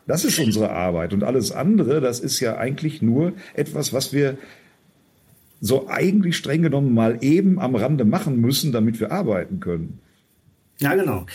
Das 0.05 0.25
ist 0.25 0.37
unsere 0.37 0.71
Arbeit. 0.71 1.13
Und 1.13 1.23
alles 1.23 1.51
andere, 1.51 2.01
das 2.01 2.19
ist 2.19 2.39
ja 2.39 2.57
eigentlich 2.57 3.01
nur 3.01 3.33
etwas, 3.55 3.93
was 3.93 4.13
wir 4.13 4.37
so 5.61 5.87
eigentlich 5.87 6.35
streng 6.35 6.61
genommen 6.61 6.93
mal 6.93 7.19
eben 7.21 7.57
am 7.57 7.75
Rande 7.75 8.03
machen 8.03 8.41
müssen, 8.41 8.73
damit 8.73 8.99
wir 8.99 9.11
arbeiten 9.11 9.61
können. 9.61 9.99
Ja, 10.79 10.95
genau. 10.95 11.25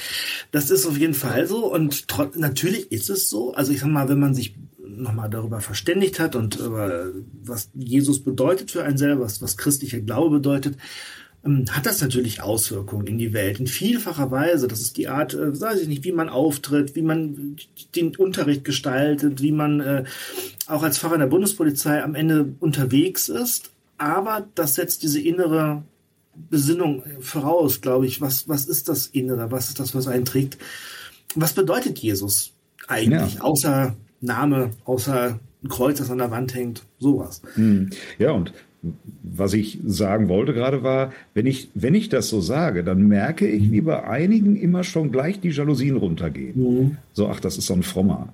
Das 0.50 0.70
ist 0.70 0.87
auf 0.87 0.99
jeden 0.99 1.14
Fall 1.14 1.46
so. 1.46 1.73
Und 1.73 2.06
natürlich 2.37 2.90
ist 2.93 3.08
es 3.08 3.31
so. 3.31 3.55
Also 3.55 3.73
ich 3.73 3.81
sag 3.81 3.88
mal, 3.88 4.08
wenn 4.08 4.20
man 4.20 4.35
sich 4.35 4.55
nochmal 4.79 5.31
darüber 5.31 5.61
verständigt 5.61 6.19
hat 6.19 6.35
und 6.35 6.56
über 6.56 7.12
was 7.44 7.70
Jesus 7.75 8.23
bedeutet 8.23 8.70
für 8.70 8.85
einen 8.85 8.99
selber, 8.99 9.25
was, 9.25 9.40
was 9.40 9.56
christlicher 9.56 10.00
Glaube 10.00 10.37
bedeutet, 10.37 10.76
ähm, 11.44 11.64
hat 11.70 11.87
das 11.87 12.00
natürlich 12.00 12.43
Auswirkungen 12.43 13.06
in 13.06 13.19
die 13.19 13.32
Welt 13.32 13.61
in 13.61 13.67
vielfacher 13.67 14.31
Weise. 14.31 14.67
Das 14.67 14.81
ist 14.81 14.96
die 14.96 15.08
Art, 15.08 15.35
äh, 15.35 15.61
weiß 15.61 15.81
ich 15.81 15.88
nicht, 15.88 16.05
wie 16.05 16.12
man 16.12 16.29
auftritt, 16.29 16.94
wie 16.96 17.02
man 17.02 17.56
den 17.94 18.17
Unterricht 18.17 18.64
gestaltet, 18.64 19.40
wie 19.40 19.52
man 19.52 19.81
äh, 19.81 20.05
auch 20.67 20.82
als 20.82 20.99
Pfarrer 20.99 21.19
der 21.19 21.26
Bundespolizei 21.26 22.02
am 22.02 22.14
Ende 22.14 22.55
unterwegs 22.61 23.29
ist. 23.29 23.70
Aber 23.99 24.49
das 24.55 24.75
setzt 24.75 25.02
diese 25.02 25.20
innere 25.20 25.85
Besinnung 26.50 27.02
voraus, 27.20 27.81
glaube 27.81 28.06
ich. 28.06 28.20
Was, 28.20 28.49
was 28.49 28.67
ist 28.67 28.88
das 28.88 29.06
Innere? 29.06 29.50
Was 29.50 29.69
ist 29.69 29.81
das, 29.81 29.94
was 29.94 30.08
einen 30.08 30.25
trägt? 30.25 30.58
Was 31.35 31.52
bedeutet 31.52 31.99
Jesus 31.99 32.52
eigentlich? 32.87 33.35
Ja. 33.35 33.40
Außer 33.43 33.96
Name, 34.20 34.70
außer 34.85 35.38
ein 35.62 35.69
Kreuz, 35.69 35.99
das 35.99 36.11
an 36.11 36.19
der 36.19 36.31
Wand 36.31 36.55
hängt, 36.55 36.85
sowas. 36.99 37.43
Hm. 37.55 37.90
Ja, 38.19 38.32
und 38.32 38.52
was 39.23 39.52
ich 39.55 39.81
sagen 39.85 40.29
wollte 40.29 40.55
gerade 40.55 40.82
war, 40.82 41.12
wenn 41.35 41.46
ich, 41.46 41.69
wenn 41.75 41.94
ich 41.94 42.08
das 42.08 42.29
so 42.29 42.40
sage, 42.40 42.85
dann 42.85 43.08
merke 43.08 43.46
ich, 43.46 43.73
wie 43.73 43.81
bei 43.81 44.05
einigen 44.05 44.56
immer 44.56 44.85
schon 44.85 45.11
gleich 45.11 45.40
die 45.40 45.50
Jalousien 45.50 45.97
runtergehen. 45.97 46.57
Mhm. 46.57 46.97
So, 47.12 47.28
ach, 47.28 47.40
das 47.40 47.59
ist 47.59 47.66
so 47.66 47.75
ein 47.75 47.83
Frommer. 47.83 48.33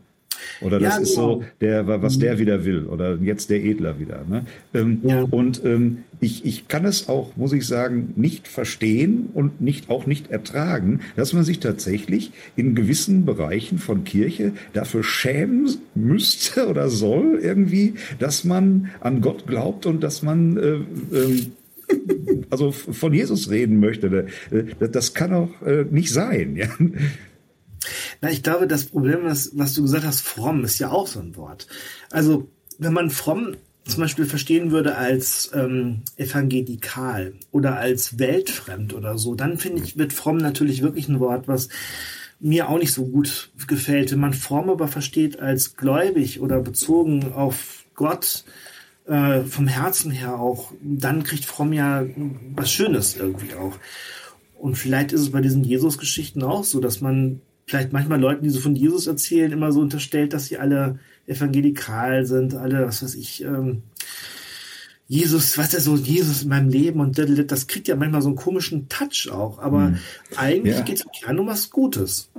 Oder 0.61 0.81
das 0.81 0.97
ja, 0.97 1.03
ist 1.03 1.15
genau. 1.15 1.41
so, 1.41 1.45
der, 1.61 1.87
was 1.87 2.19
der 2.19 2.35
mhm. 2.35 2.39
wieder 2.39 2.65
will. 2.65 2.85
Oder 2.87 3.17
jetzt 3.17 3.51
der 3.51 3.63
Edler 3.65 3.99
wieder. 3.99 4.25
Ne? 4.29 4.45
Ähm, 4.73 5.01
ja. 5.03 5.23
Und 5.23 5.65
ähm, 5.65 5.99
ich, 6.21 6.45
ich 6.45 6.69
kann 6.69 6.85
es 6.85 7.09
auch, 7.09 7.37
muss 7.37 7.53
ich 7.53 7.67
sagen, 7.67 8.13
nicht 8.17 8.49
verstehen 8.49 9.29
und 9.35 9.61
nicht, 9.61 9.91
auch 9.91 10.07
nicht 10.07 10.31
ertragen, 10.31 11.01
dass 11.17 11.33
man 11.33 11.45
sich 11.45 11.61
tatsächlich 11.61 12.33
in 12.57 12.75
gewissen 12.75 13.25
Bereichen 13.25 13.79
von 13.79 14.05
Kirche 14.05 14.53
dafür 14.73 15.03
schämen 15.03 15.69
müsste 15.95 16.69
oder 16.69 16.89
soll 16.89 17.39
irgendwie, 17.43 17.95
dass 18.19 18.45
man 18.45 18.91
an 19.01 19.21
Gott 19.21 19.47
glaubt 19.47 19.87
und 19.87 20.03
dass 20.03 20.23
man 20.23 20.57
äh, 20.57 21.17
äh, 21.17 21.47
also 22.51 22.73
von 22.73 23.13
Jesus 23.13 23.51
reden 23.51 23.81
möchte. 23.81 24.27
Äh, 24.51 24.89
das 24.89 25.15
kann 25.15 25.33
auch 25.33 25.63
äh, 25.63 25.85
nicht 25.91 26.11
sein. 26.11 26.57
Ja? 26.57 26.69
Na, 28.25 28.31
ich 28.31 28.43
glaube, 28.43 28.67
das 28.67 28.87
Problem, 28.87 29.25
was, 29.25 29.51
was 29.53 29.75
du 29.75 29.83
gesagt 29.83 30.07
hast, 30.07 30.23
fromm, 30.23 30.65
ist 30.65 30.79
ja 30.79 30.91
auch 30.91 31.07
so 31.07 31.21
ein 31.21 31.37
Wort. 31.37 31.67
Also, 32.11 32.49
wenn 32.79 32.95
man 32.95 33.11
fromm 33.11 33.59
zum 33.85 34.01
Beispiel 34.01 34.25
verstehen 34.25 34.71
würde 34.71 34.97
als 34.97 35.51
ähm, 35.53 36.01
evangelikal 36.17 37.35
oder 37.53 37.77
als 37.77 38.19
weltfremd 38.19 38.95
oder 38.95 39.19
so, 39.19 39.35
dann 39.35 39.59
finde 39.59 39.83
ich, 39.83 39.99
wird 39.99 40.15
fromm 40.15 40.39
natürlich 40.39 40.81
wirklich 40.81 41.07
ein 41.07 41.21
Wort, 41.21 41.49
was 41.49 41.69
mir 42.41 42.71
auch 42.71 42.79
nicht 42.79 42.95
so 42.95 43.05
gut 43.05 43.51
gefällt. 43.67 44.11
Wenn 44.11 44.21
man 44.21 44.33
fromm 44.33 44.71
aber 44.71 44.89
versteht 44.89 45.39
als 45.39 45.77
gläubig 45.77 46.41
oder 46.41 46.63
bezogen 46.63 47.35
auf 47.35 47.85
Gott, 47.95 48.47
äh, 49.05 49.43
vom 49.43 49.69
Herzen 49.69 50.11
her 50.11 50.41
auch, 50.41 50.73
dann 50.83 51.25
kriegt 51.25 51.45
fromm 51.45 51.75
ja 51.75 52.07
was 52.57 52.73
Schönes 52.73 53.17
irgendwie 53.19 53.53
auch. 53.53 53.77
Und 54.59 54.77
vielleicht 54.77 55.13
ist 55.13 55.21
es 55.21 55.33
bei 55.33 55.43
diesen 55.43 55.63
Jesus-Geschichten 55.63 56.43
auch 56.43 56.65
so, 56.65 56.81
dass 56.81 57.03
man 57.03 57.43
vielleicht 57.67 57.93
manchmal 57.93 58.21
Leuten, 58.21 58.45
die 58.45 58.51
so 58.51 58.61
von 58.61 58.77
Jesus 58.77 59.07
erzählen, 59.07 59.53
immer 59.53 59.73
so 59.73 59.81
unterstellt, 59.81 60.33
dass 60.33 60.47
sie 60.47 60.59
alle 60.59 60.99
evangelikal 61.27 62.27
sind, 62.27 62.55
alle, 62.55 62.87
was 62.87 63.03
weiß 63.03 63.15
ich, 63.15 63.45
ähm, 63.45 63.83
Jesus, 65.07 65.59
was 65.59 65.75
ist 65.75 65.85
so 65.85 65.97
Jesus 65.97 66.45
in 66.45 66.49
meinem 66.49 66.71
Leben 66.71 67.01
und 67.01 67.19
das 67.51 67.67
kriegt 67.67 67.89
ja 67.89 67.97
manchmal 67.97 68.23
so 68.23 68.29
einen 68.29 68.37
komischen 68.37 68.89
Touch 68.89 69.29
auch. 69.31 69.59
Aber 69.59 69.91
mhm. 69.91 69.99
eigentlich 70.37 70.77
ja. 70.77 70.83
geht 70.83 70.97
es 70.97 71.07
Kern 71.21 71.39
um 71.39 71.47
was 71.47 71.69
Gutes. 71.69 72.31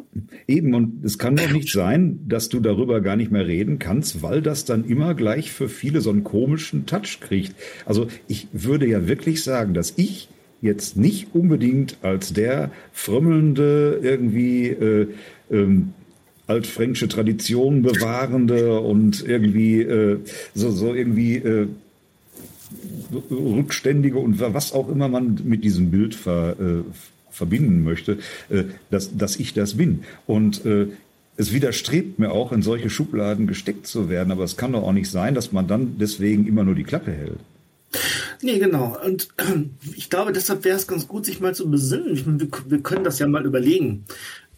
Eben, 0.48 0.74
und 0.74 1.06
es 1.06 1.20
kann 1.20 1.36
doch 1.36 1.52
nicht 1.52 1.72
sein, 1.72 2.22
dass 2.28 2.50
du 2.50 2.60
darüber 2.60 3.02
gar 3.02 3.18
nicht 3.18 3.32
mehr 3.32 3.46
reden 3.46 3.78
kannst, 3.78 4.24
weil 4.24 4.42
das 4.42 4.66
dann 4.66 4.84
immer 4.84 5.14
gleich 5.14 5.52
für 5.52 5.70
viele 5.70 6.02
so 6.02 6.10
einen 6.10 6.24
komischen 6.24 6.88
Touch 6.88 7.20
kriegt. 7.20 7.56
Also 7.86 8.08
ich 8.28 8.48
würde 8.52 8.88
ja 8.88 9.08
wirklich 9.08 9.44
sagen, 9.44 9.76
dass 9.76 9.94
ich 9.98 10.30
jetzt 10.62 10.98
nicht 10.98 11.28
unbedingt 11.34 11.98
als 12.02 12.34
der 12.34 12.72
frömmelnde 12.94 14.00
irgendwie 14.02 14.68
äh, 14.68 15.08
ähm, 15.52 15.94
altfränkische 16.48 17.08
Tradition 17.08 17.82
bewahrende 17.82 18.80
und 18.80 19.26
irgendwie 19.28 19.82
äh, 19.82 20.20
so, 20.54 20.72
so 20.72 20.94
irgendwie 20.94 21.38
äh, 21.38 21.68
rückständige 23.32 24.18
und 24.18 24.40
was 24.40 24.74
auch 24.74 24.90
immer 24.90 25.08
man 25.08 25.40
mit 25.44 25.64
diesem 25.64 25.92
Bild 25.92 26.16
ver, 26.16 26.56
äh, 26.60 26.84
verbinden 27.32 27.84
möchte, 27.84 28.20
äh, 28.50 28.64
dass, 28.92 29.16
dass 29.18 29.38
ich 29.38 29.54
das 29.54 29.76
bin. 29.76 30.04
Und 30.28 30.66
äh, 30.66 30.88
es 31.38 31.52
widerstrebt 31.52 32.20
mir 32.20 32.32
auch, 32.32 32.52
in 32.52 32.62
solche 32.62 32.90
Schubladen 32.90 33.48
gesteckt 33.48 33.88
zu 33.88 34.10
werden, 34.10 34.32
aber 34.32 34.44
es 34.44 34.56
kann 34.56 34.72
doch 34.72 34.84
auch 34.84 34.94
nicht 34.94 35.12
sein, 35.12 35.36
dass 35.36 35.52
man 35.52 35.68
dann 35.68 35.98
deswegen 36.00 36.48
immer 36.48 36.64
nur 36.64 36.76
die 36.76 36.84
Klappe 36.84 37.12
hält. 37.12 37.40
Nee, 38.42 38.60
genau. 38.60 38.98
Und 39.04 39.30
ich 39.96 40.10
glaube, 40.10 40.32
deshalb 40.32 40.64
wäre 40.66 40.78
es 40.78 40.88
ganz 40.88 41.08
gut, 41.08 41.26
sich 41.26 41.40
mal 41.40 41.56
zu 41.56 41.70
besinnen. 41.70 42.22
Meine, 42.26 42.40
wir, 42.42 42.50
wir, 42.68 42.82
können 42.82 43.04
das 43.04 43.20
ja 43.20 43.28
mal 43.28 43.46
überlegen, 43.46 44.06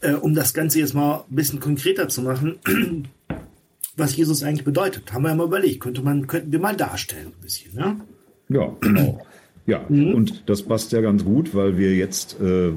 äh, 0.02 0.14
um 0.14 0.34
das 0.34 0.54
Ganze 0.54 0.80
jetzt 0.80 0.94
mal 0.94 1.26
ein 1.30 1.36
bisschen 1.36 1.60
konkreter 1.60 2.10
zu 2.10 2.22
machen, 2.22 2.60
was 3.98 4.16
Jesus 4.16 4.44
eigentlich 4.44 4.66
bedeutet. 4.66 5.12
Haben 5.14 5.24
wir 5.24 5.30
ja 5.30 5.36
mal 5.36 5.48
überlegt. 5.48 5.82
Könnte 5.82 6.02
man, 6.02 6.28
könnten 6.28 6.52
wir 6.52 6.60
mal 6.60 6.76
darstellen, 6.76 7.28
ein 7.28 7.42
bisschen, 7.42 7.76
ne? 7.76 8.00
Ja, 8.50 8.76
genau. 8.80 9.26
Ja, 9.66 9.86
mhm. 9.90 10.14
und 10.14 10.44
das 10.50 10.64
passt 10.64 10.94
ja 10.94 11.02
ganz 11.02 11.26
gut, 11.26 11.54
weil 11.54 11.78
wir 11.78 11.94
jetzt 11.94 12.40
äh, 12.40 12.72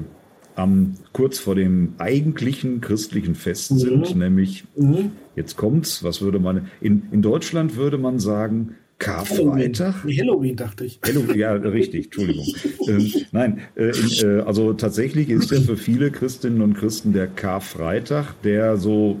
am 0.55 0.97
kurz 1.13 1.39
vor 1.39 1.55
dem 1.55 1.93
eigentlichen 1.97 2.81
christlichen 2.81 3.35
Fest 3.35 3.71
mhm. 3.71 3.77
sind, 3.77 4.15
nämlich 4.15 4.65
mhm. 4.75 5.13
jetzt 5.35 5.55
kommt's, 5.55 6.03
was 6.03 6.21
würde 6.21 6.39
man 6.39 6.67
in, 6.81 7.03
in 7.11 7.21
Deutschland 7.21 7.77
würde 7.77 7.97
man 7.97 8.19
sagen, 8.19 8.75
Karfreitag? 9.01 9.95
Halloween. 10.03 10.19
Halloween, 10.19 10.55
dachte 10.55 10.85
ich. 10.85 10.99
Halloween, 11.03 11.37
ja, 11.37 11.53
richtig, 11.53 12.05
Entschuldigung. 12.05 12.45
ähm, 12.87 13.11
nein, 13.31 13.61
äh, 13.75 13.89
in, 13.89 14.39
äh, 14.39 14.41
also 14.41 14.73
tatsächlich 14.73 15.29
ist 15.29 15.49
ja 15.49 15.59
für 15.59 15.75
viele 15.75 16.11
Christinnen 16.11 16.61
und 16.61 16.75
Christen 16.75 17.11
der 17.11 17.27
Karfreitag, 17.27 18.39
der 18.43 18.77
so 18.77 19.19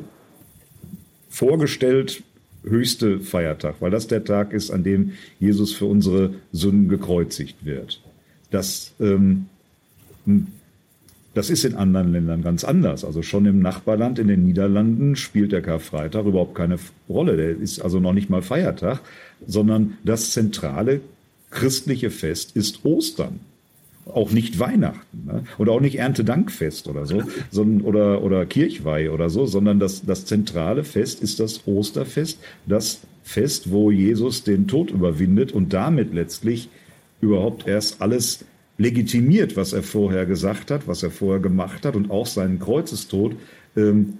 vorgestellt 1.29 2.21
höchste 2.63 3.19
Feiertag, 3.21 3.75
weil 3.79 3.89
das 3.89 4.05
der 4.07 4.23
Tag 4.23 4.53
ist, 4.53 4.69
an 4.69 4.83
dem 4.83 5.13
Jesus 5.39 5.73
für 5.73 5.85
unsere 5.85 6.35
Sünden 6.51 6.87
gekreuzigt 6.87 7.65
wird. 7.65 8.01
Das, 8.51 8.93
ähm, 8.99 9.47
das 11.33 11.49
ist 11.49 11.65
in 11.65 11.73
anderen 11.73 12.11
Ländern 12.11 12.43
ganz 12.43 12.63
anders. 12.63 13.03
Also 13.03 13.23
schon 13.23 13.47
im 13.47 13.61
Nachbarland, 13.61 14.19
in 14.19 14.27
den 14.27 14.43
Niederlanden, 14.43 15.15
spielt 15.15 15.53
der 15.53 15.63
Karfreitag 15.63 16.25
überhaupt 16.25 16.53
keine 16.53 16.77
Rolle. 17.09 17.35
Der 17.35 17.49
ist 17.49 17.79
also 17.79 17.99
noch 17.99 18.13
nicht 18.13 18.29
mal 18.29 18.43
Feiertag, 18.43 19.01
sondern 19.47 19.97
das 20.03 20.31
zentrale 20.31 21.01
christliche 21.49 22.11
Fest 22.11 22.55
ist 22.55 22.85
Ostern 22.85 23.39
auch 24.05 24.31
nicht 24.31 24.59
Weihnachten 24.59 25.25
ne? 25.25 25.43
oder 25.57 25.73
auch 25.73 25.79
nicht 25.79 25.97
Erntedankfest 25.97 26.87
oder 26.87 27.05
so, 27.05 27.23
sondern, 27.51 27.81
oder, 27.81 28.23
oder 28.23 28.45
Kirchweih 28.45 29.11
oder 29.11 29.29
so, 29.29 29.45
sondern 29.45 29.79
das, 29.79 30.05
das 30.05 30.25
zentrale 30.25 30.83
Fest 30.83 31.21
ist 31.21 31.39
das 31.39 31.67
Osterfest, 31.67 32.39
das 32.65 33.01
Fest, 33.23 33.71
wo 33.71 33.91
Jesus 33.91 34.43
den 34.43 34.67
Tod 34.67 34.91
überwindet 34.91 35.51
und 35.51 35.73
damit 35.73 36.13
letztlich 36.13 36.69
überhaupt 37.21 37.67
erst 37.67 38.01
alles 38.01 38.45
legitimiert, 38.77 39.55
was 39.55 39.73
er 39.73 39.83
vorher 39.83 40.25
gesagt 40.25 40.71
hat, 40.71 40.87
was 40.87 41.03
er 41.03 41.11
vorher 41.11 41.39
gemacht 41.39 41.85
hat 41.85 41.95
und 41.95 42.09
auch 42.09 42.25
seinen 42.25 42.59
Kreuzestod 42.59 43.35
ähm, 43.77 44.17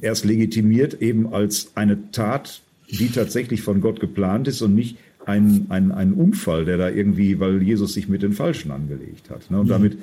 erst 0.00 0.24
legitimiert 0.24 1.02
eben 1.02 1.32
als 1.32 1.72
eine 1.74 2.10
Tat, 2.12 2.62
die 2.90 3.10
tatsächlich 3.10 3.62
von 3.62 3.80
Gott 3.80 4.00
geplant 4.00 4.48
ist 4.48 4.62
und 4.62 4.74
nicht 4.74 4.96
ein, 5.26 5.66
ein, 5.68 5.92
ein 5.92 6.12
Unfall, 6.12 6.64
der 6.64 6.78
da 6.78 6.88
irgendwie, 6.88 7.40
weil 7.40 7.62
Jesus 7.62 7.94
sich 7.94 8.08
mit 8.08 8.22
den 8.22 8.32
Falschen 8.32 8.70
angelegt 8.70 9.30
hat. 9.30 9.50
Ne? 9.50 9.60
Und 9.60 9.66
mhm. 9.66 9.70
damit, 9.70 9.98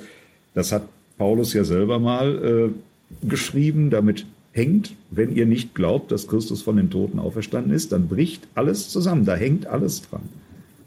das 0.54 0.72
hat 0.72 0.88
Paulus 1.16 1.52
ja 1.52 1.64
selber 1.64 1.98
mal 1.98 2.72
äh, 2.72 3.26
geschrieben, 3.28 3.90
damit 3.90 4.26
hängt, 4.52 4.94
wenn 5.10 5.34
ihr 5.34 5.46
nicht 5.46 5.74
glaubt, 5.74 6.12
dass 6.12 6.26
Christus 6.26 6.62
von 6.62 6.76
den 6.76 6.90
Toten 6.90 7.18
auferstanden 7.18 7.72
ist, 7.72 7.92
dann 7.92 8.08
bricht 8.08 8.46
alles 8.54 8.88
zusammen, 8.88 9.24
da 9.24 9.34
hängt 9.34 9.66
alles 9.66 10.02
dran. 10.02 10.28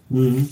Mhm. 0.10 0.50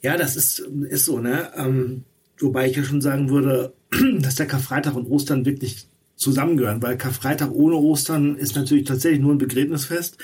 Ja, 0.00 0.16
das 0.16 0.36
ist, 0.36 0.58
ist 0.88 1.06
so, 1.06 1.18
ne? 1.18 1.48
Ähm, 1.56 2.04
wobei 2.38 2.68
ich 2.68 2.76
ja 2.76 2.84
schon 2.84 3.00
sagen 3.00 3.30
würde, 3.30 3.72
dass 4.20 4.34
der 4.34 4.46
Karfreitag 4.46 4.94
und 4.94 5.06
Ostern 5.06 5.46
wirklich 5.46 5.86
zusammengehören, 6.16 6.82
weil 6.82 6.96
Karfreitag 6.96 7.50
ohne 7.52 7.76
Ostern 7.76 8.36
ist 8.36 8.56
natürlich 8.56 8.84
tatsächlich 8.84 9.20
nur 9.20 9.32
ein 9.32 9.38
Begräbnisfest 9.38 10.18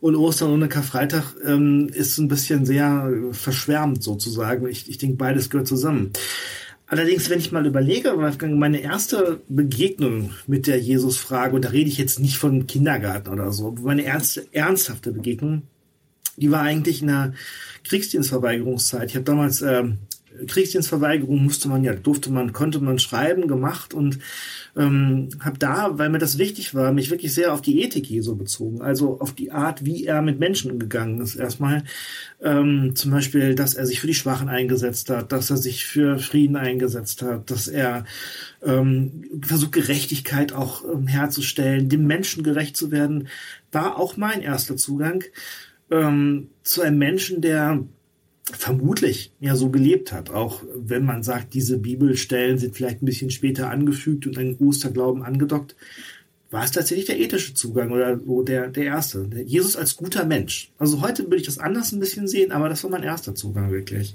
und 0.00 0.16
Ostern 0.16 0.52
ohne 0.52 0.68
Karfreitag 0.68 1.34
ähm, 1.44 1.88
ist 1.92 2.18
ein 2.18 2.28
bisschen 2.28 2.64
sehr 2.64 3.12
verschwärmt 3.32 4.02
sozusagen. 4.02 4.66
Ich, 4.68 4.88
ich 4.88 4.98
denke, 4.98 5.16
beides 5.16 5.50
gehört 5.50 5.66
zusammen. 5.66 6.12
Allerdings, 6.86 7.28
wenn 7.28 7.38
ich 7.38 7.52
mal 7.52 7.66
überlege, 7.66 8.14
meine 8.16 8.80
erste 8.80 9.42
Begegnung 9.48 10.30
mit 10.46 10.66
der 10.66 10.78
Jesus-Frage, 10.78 11.54
und 11.54 11.64
da 11.66 11.68
rede 11.68 11.90
ich 11.90 11.98
jetzt 11.98 12.18
nicht 12.18 12.38
von 12.38 12.66
Kindergarten 12.66 13.28
oder 13.28 13.52
so, 13.52 13.74
meine 13.82 14.02
erste 14.02 14.46
ernsthafte 14.52 15.12
Begegnung, 15.12 15.62
die 16.36 16.50
war 16.50 16.62
eigentlich 16.62 17.02
in 17.02 17.08
der 17.08 17.34
Kriegsdienstverweigerungszeit. 17.84 19.10
Ich 19.10 19.16
habe 19.16 19.24
damals 19.24 19.60
ähm, 19.60 19.98
Kriegsdienstverweigerung 20.46 21.42
musste 21.42 21.68
man 21.68 21.84
ja, 21.84 21.94
durfte 21.94 22.30
man, 22.30 22.52
konnte 22.52 22.80
man 22.80 22.98
schreiben, 22.98 23.48
gemacht 23.48 23.94
und 23.94 24.18
ähm, 24.76 25.28
habe 25.40 25.58
da, 25.58 25.98
weil 25.98 26.10
mir 26.10 26.18
das 26.18 26.38
wichtig 26.38 26.74
war, 26.74 26.92
mich 26.92 27.10
wirklich 27.10 27.34
sehr 27.34 27.52
auf 27.52 27.62
die 27.62 27.82
Ethik 27.82 28.08
Jesu 28.08 28.36
bezogen, 28.36 28.82
also 28.82 29.20
auf 29.20 29.32
die 29.32 29.50
Art, 29.50 29.84
wie 29.84 30.04
er 30.04 30.22
mit 30.22 30.38
Menschen 30.38 30.70
umgegangen 30.70 31.20
ist. 31.20 31.36
Erstmal 31.36 31.84
ähm, 32.42 32.94
zum 32.94 33.10
Beispiel, 33.10 33.54
dass 33.54 33.74
er 33.74 33.86
sich 33.86 34.00
für 34.00 34.06
die 34.06 34.14
Schwachen 34.14 34.48
eingesetzt 34.48 35.10
hat, 35.10 35.32
dass 35.32 35.50
er 35.50 35.56
sich 35.56 35.86
für 35.86 36.18
Frieden 36.18 36.56
eingesetzt 36.56 37.22
hat, 37.22 37.50
dass 37.50 37.68
er 37.68 38.04
ähm, 38.62 39.24
versucht, 39.42 39.72
Gerechtigkeit 39.72 40.52
auch 40.52 40.84
ähm, 40.84 41.06
herzustellen, 41.06 41.88
dem 41.88 42.06
Menschen 42.06 42.42
gerecht 42.42 42.76
zu 42.76 42.90
werden, 42.90 43.28
war 43.72 43.98
auch 43.98 44.16
mein 44.16 44.42
erster 44.42 44.76
Zugang 44.76 45.24
ähm, 45.90 46.48
zu 46.62 46.82
einem 46.82 46.98
Menschen, 46.98 47.40
der 47.40 47.84
vermutlich 48.52 49.32
ja 49.40 49.56
so 49.56 49.70
gelebt 49.70 50.12
hat, 50.12 50.30
auch 50.30 50.62
wenn 50.74 51.04
man 51.04 51.22
sagt, 51.22 51.54
diese 51.54 51.78
Bibelstellen 51.78 52.58
sind 52.58 52.74
vielleicht 52.74 53.02
ein 53.02 53.06
bisschen 53.06 53.30
später 53.30 53.70
angefügt 53.70 54.26
und 54.26 54.38
an 54.38 54.56
Osterglauben 54.58 55.22
angedockt, 55.22 55.76
war 56.50 56.64
es 56.64 56.70
tatsächlich 56.70 57.06
der 57.06 57.20
ethische 57.20 57.52
Zugang 57.52 57.90
oder 57.90 58.18
so 58.18 58.42
der, 58.42 58.68
der 58.68 58.84
erste. 58.84 59.28
Jesus 59.44 59.76
als 59.76 59.96
guter 59.96 60.24
Mensch. 60.24 60.70
Also 60.78 61.02
heute 61.02 61.24
würde 61.24 61.36
ich 61.36 61.42
das 61.42 61.58
anders 61.58 61.92
ein 61.92 62.00
bisschen 62.00 62.26
sehen, 62.26 62.52
aber 62.52 62.70
das 62.70 62.82
war 62.84 62.90
mein 62.90 63.02
erster 63.02 63.34
Zugang 63.34 63.70
wirklich. 63.70 64.14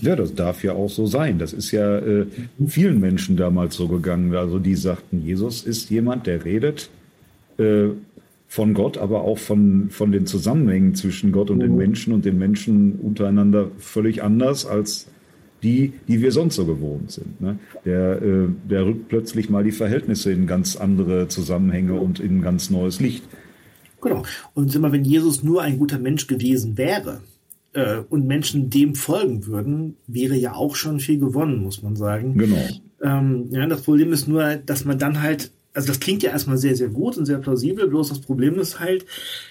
Ja, 0.00 0.16
das 0.16 0.34
darf 0.34 0.64
ja 0.64 0.72
auch 0.72 0.90
so 0.90 1.06
sein. 1.06 1.38
Das 1.38 1.52
ist 1.52 1.70
ja 1.70 1.98
äh, 1.98 2.26
vielen 2.66 2.98
Menschen 2.98 3.36
damals 3.36 3.76
so 3.76 3.86
gegangen. 3.86 4.34
Also 4.34 4.58
die 4.58 4.74
sagten, 4.74 5.24
Jesus 5.24 5.62
ist 5.62 5.90
jemand, 5.90 6.26
der 6.26 6.44
redet 6.44 6.90
äh, 7.58 7.90
von 8.46 8.74
Gott, 8.74 8.98
aber 8.98 9.22
auch 9.22 9.38
von, 9.38 9.90
von 9.90 10.12
den 10.12 10.26
Zusammenhängen 10.26 10.94
zwischen 10.94 11.32
Gott 11.32 11.50
und 11.50 11.60
den 11.60 11.72
mhm. 11.72 11.78
Menschen 11.78 12.12
und 12.12 12.24
den 12.24 12.38
Menschen 12.38 13.00
untereinander 13.00 13.70
völlig 13.78 14.22
anders 14.22 14.66
als 14.66 15.08
die, 15.62 15.94
die 16.08 16.20
wir 16.20 16.30
sonst 16.30 16.56
so 16.56 16.66
gewohnt 16.66 17.10
sind. 17.10 17.40
Ne? 17.40 17.58
Der, 17.84 18.22
äh, 18.22 18.48
der 18.68 18.86
rückt 18.86 19.08
plötzlich 19.08 19.48
mal 19.48 19.64
die 19.64 19.72
Verhältnisse 19.72 20.30
in 20.30 20.46
ganz 20.46 20.76
andere 20.76 21.26
Zusammenhänge 21.28 21.94
und 21.94 22.20
in 22.20 22.38
ein 22.38 22.42
ganz 22.42 22.70
neues 22.70 23.00
Licht. 23.00 23.24
Genau. 24.02 24.22
Und 24.52 24.74
immer, 24.74 24.92
wenn 24.92 25.04
Jesus 25.04 25.42
nur 25.42 25.62
ein 25.62 25.78
guter 25.78 25.98
Mensch 25.98 26.26
gewesen 26.26 26.76
wäre 26.76 27.22
äh, 27.72 27.96
und 28.08 28.26
Menschen 28.26 28.68
dem 28.68 28.94
folgen 28.94 29.46
würden, 29.46 29.96
wäre 30.06 30.36
ja 30.36 30.52
auch 30.52 30.76
schon 30.76 31.00
viel 31.00 31.18
gewonnen, 31.18 31.62
muss 31.62 31.82
man 31.82 31.96
sagen. 31.96 32.36
Genau. 32.36 32.68
Ähm, 33.02 33.48
ja, 33.50 33.66
das 33.66 33.82
Problem 33.82 34.12
ist 34.12 34.28
nur, 34.28 34.56
dass 34.56 34.84
man 34.84 34.98
dann 34.98 35.22
halt 35.22 35.50
also 35.74 35.88
das 35.88 35.98
klingt 35.98 36.22
ja 36.22 36.30
erstmal 36.30 36.56
sehr, 36.56 36.76
sehr 36.76 36.88
gut 36.88 37.18
und 37.18 37.26
sehr 37.26 37.38
plausibel, 37.38 37.88
bloß 37.88 38.08
das 38.08 38.20
Problem 38.20 38.58
ist 38.60 38.78
halt, 38.78 39.04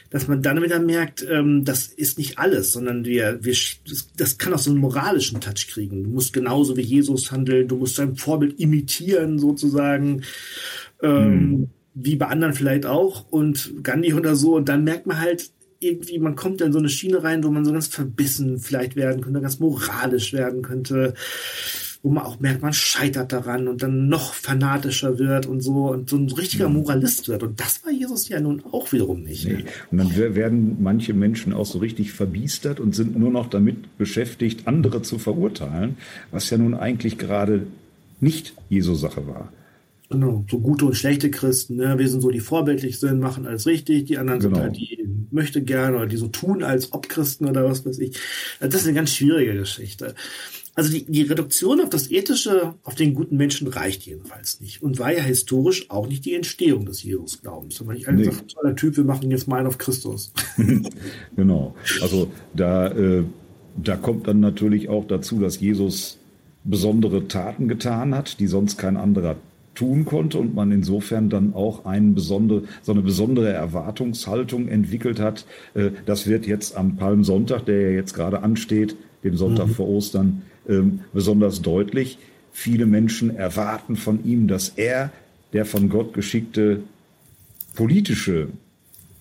dass 0.10 0.28
man 0.28 0.42
dann 0.42 0.64
wieder 0.64 0.80
merkt, 0.80 1.26
ähm, 1.30 1.66
das 1.66 1.88
ist 1.88 2.18
nicht 2.18 2.40
alles, 2.40 2.72
sondern 2.72 3.04
wir, 3.04 3.40
wir 3.44 3.56
das, 4.16 4.38
kann 4.38 4.54
auch 4.54 4.60
so 4.60 4.72
einen 4.72 4.80
moralischen 4.80 5.42
Touch 5.42 5.68
kriegen. 5.68 6.06
Du 6.06 6.10
musst 6.10 6.32
genauso 6.32 6.78
wie 6.78 6.82
Jesus 6.82 7.32
handeln, 7.32 7.68
du 7.68 7.76
musst 7.76 8.00
dein 8.00 8.16
Vorbild 8.16 8.58
imitieren 8.60 9.38
sozusagen, 9.38 10.22
ähm, 11.02 11.50
mhm. 11.50 11.70
wie 11.94 12.16
bei 12.16 12.28
anderen 12.28 12.54
vielleicht 12.54 12.86
auch 12.86 13.30
und 13.30 13.84
Gandhi 13.84 14.14
oder 14.14 14.36
so 14.36 14.56
und 14.56 14.70
dann 14.70 14.86
merkt 14.86 15.06
man 15.06 15.20
halt, 15.20 15.52
irgendwie, 15.80 16.18
man 16.18 16.38
kommt 16.38 16.62
in 16.62 16.72
so 16.72 16.80
eine 16.80 16.88
Schiene 16.88 17.22
rein, 17.22 17.44
wo 17.44 17.50
man 17.50 17.66
so 17.66 17.74
ganz 17.74 17.88
verbissen 17.88 18.60
vielleicht 18.60 18.96
werden 18.96 19.20
könnte, 19.22 19.42
ganz 19.42 19.60
moralisch 19.60 20.32
werden 20.32 20.62
könnte 20.62 21.14
wo 22.04 22.10
man 22.10 22.26
auch 22.26 22.42
merkt, 22.42 22.62
man 22.62 22.74
scheitert 22.74 23.32
daran 23.32 23.70
und 23.70 23.82
dann 23.82 24.10
noch 24.10 24.34
fanatischer 24.34 25.18
wird 25.20 25.46
und 25.46 25.62
so 25.62 25.90
und 25.90 26.10
so 26.10 26.18
ein 26.18 26.30
richtiger 26.30 26.68
mhm. 26.68 26.76
Moralist 26.76 27.30
wird. 27.30 27.44
Und 27.44 27.62
das 27.62 27.84
war 27.86 27.94
Jesus 27.94 28.28
ja 28.28 28.42
nun 28.42 28.62
auch 28.72 28.92
wiederum 28.92 29.24
nicht. 29.24 29.48
Nee. 29.48 29.64
Und 29.90 29.98
dann 29.98 30.16
werden 30.16 30.84
manche 30.84 31.14
Menschen 31.14 31.54
auch 31.54 31.66
so 31.66 31.80
richtig 31.80 32.12
verbiestert 32.12 32.82
und 32.82 32.94
sind 32.94 33.18
nur 33.18 33.32
noch 33.32 33.50
damit 33.50 33.98
beschäftigt, 33.98 34.68
andere 34.68 35.02
zu 35.02 35.18
verurteilen, 35.18 35.96
was 36.30 36.50
ja 36.50 36.58
nun 36.58 36.74
eigentlich 36.76 37.18
gerade 37.18 37.68
nicht 38.20 38.54
Jesu 38.70 38.96
Sache 38.96 39.26
war. 39.26 39.54
Genau, 40.10 40.46
so 40.52 40.60
gute 40.60 40.86
und 40.86 40.96
schlechte 40.96 41.32
Christen. 41.32 41.78
Ne? 41.78 41.98
Wir 41.98 42.10
sind 42.10 42.20
so, 42.20 42.32
die 42.32 42.42
vorbildlich 42.42 43.00
sind, 43.00 43.22
machen 43.22 43.48
alles 43.48 43.66
richtig. 43.66 44.06
Die 44.06 44.18
anderen 44.18 44.42
genau. 44.42 44.56
sind 44.56 44.64
halt 44.64 44.76
die 44.76 45.04
möchte 45.32 45.64
gerne 45.64 45.98
oder 45.98 46.06
die 46.06 46.18
so 46.18 46.28
tun, 46.28 46.64
als 46.64 46.94
ob 46.94 47.10
Christen 47.10 47.48
oder 47.48 47.66
was 47.66 47.86
weiß 47.86 48.00
ich. 48.00 48.18
Das 48.60 48.76
ist 48.76 48.86
eine 48.86 48.94
ganz 48.94 49.12
schwierige 49.12 49.56
Geschichte. 49.56 50.16
Also 50.76 50.92
die, 50.92 51.06
die 51.06 51.22
Reduktion 51.22 51.82
auf 51.82 51.90
das 51.90 52.10
Ethische, 52.10 52.74
auf 52.84 52.96
den 52.96 53.14
guten 53.14 53.38
Menschen 53.38 53.68
reicht 53.68 54.04
jedenfalls 54.04 54.60
nicht 54.60 54.82
und 54.82 54.98
war 54.98 55.14
ja 55.14 55.22
historisch 55.22 55.90
auch 55.92 56.08
nicht 56.08 56.26
die 56.26 56.34
Entstehung 56.34 56.86
des 56.86 57.04
Jesus-Glaubens. 57.04 57.80
Wenn 57.80 57.88
man 57.88 57.96
nicht 57.96 58.08
einfach 58.08 58.42
nee. 58.42 58.48
toller 58.48 58.76
Typ, 58.76 58.98
wir 58.98 59.04
machen 59.04 59.30
jetzt 59.30 59.48
mal 59.48 59.58
einen 59.58 59.68
auf 59.68 59.78
Christus. 59.78 60.32
genau. 61.36 61.76
Also 62.02 62.32
da, 62.56 62.88
äh, 62.88 63.24
da 63.76 63.98
kommt 63.98 64.28
dann 64.28 64.40
natürlich 64.40 64.90
auch 64.90 65.06
dazu, 65.06 65.40
dass 65.40 65.60
Jesus 65.60 66.18
besondere 66.64 67.28
Taten 67.28 67.68
getan 67.68 68.16
hat, 68.16 68.40
die 68.40 68.48
sonst 68.48 68.78
kein 68.78 68.98
anderer 68.98 69.36
tun 69.76 70.06
konnte 70.06 70.38
und 70.40 70.56
man 70.56 70.72
insofern 70.72 71.30
dann 71.30 71.54
auch 71.54 71.86
ein 71.86 72.14
besondere, 72.14 72.64
so 72.82 72.92
eine 72.92 73.02
besondere 73.02 73.52
Erwartungshaltung 73.52 74.68
entwickelt 74.68 75.20
hat. 75.20 75.46
Äh, 75.74 75.92
das 76.06 76.28
wird 76.28 76.48
jetzt 76.48 76.76
am 76.76 76.96
Palmsonntag, 76.96 77.66
der 77.66 77.82
ja 77.82 77.90
jetzt 77.90 78.14
gerade 78.14 78.42
ansteht, 78.42 78.96
dem 79.24 79.38
Sonntag 79.38 79.68
mhm. 79.68 79.74
vor 79.74 79.88
Ostern, 79.88 80.42
besonders 81.14 81.62
deutlich. 81.62 82.18
Viele 82.52 82.86
Menschen 82.86 83.36
erwarten 83.36 83.96
von 83.96 84.24
ihm, 84.26 84.48
dass 84.48 84.70
er 84.70 85.12
der 85.54 85.66
von 85.66 85.90
Gott 85.90 86.14
geschickte 86.14 86.82
politische 87.76 88.50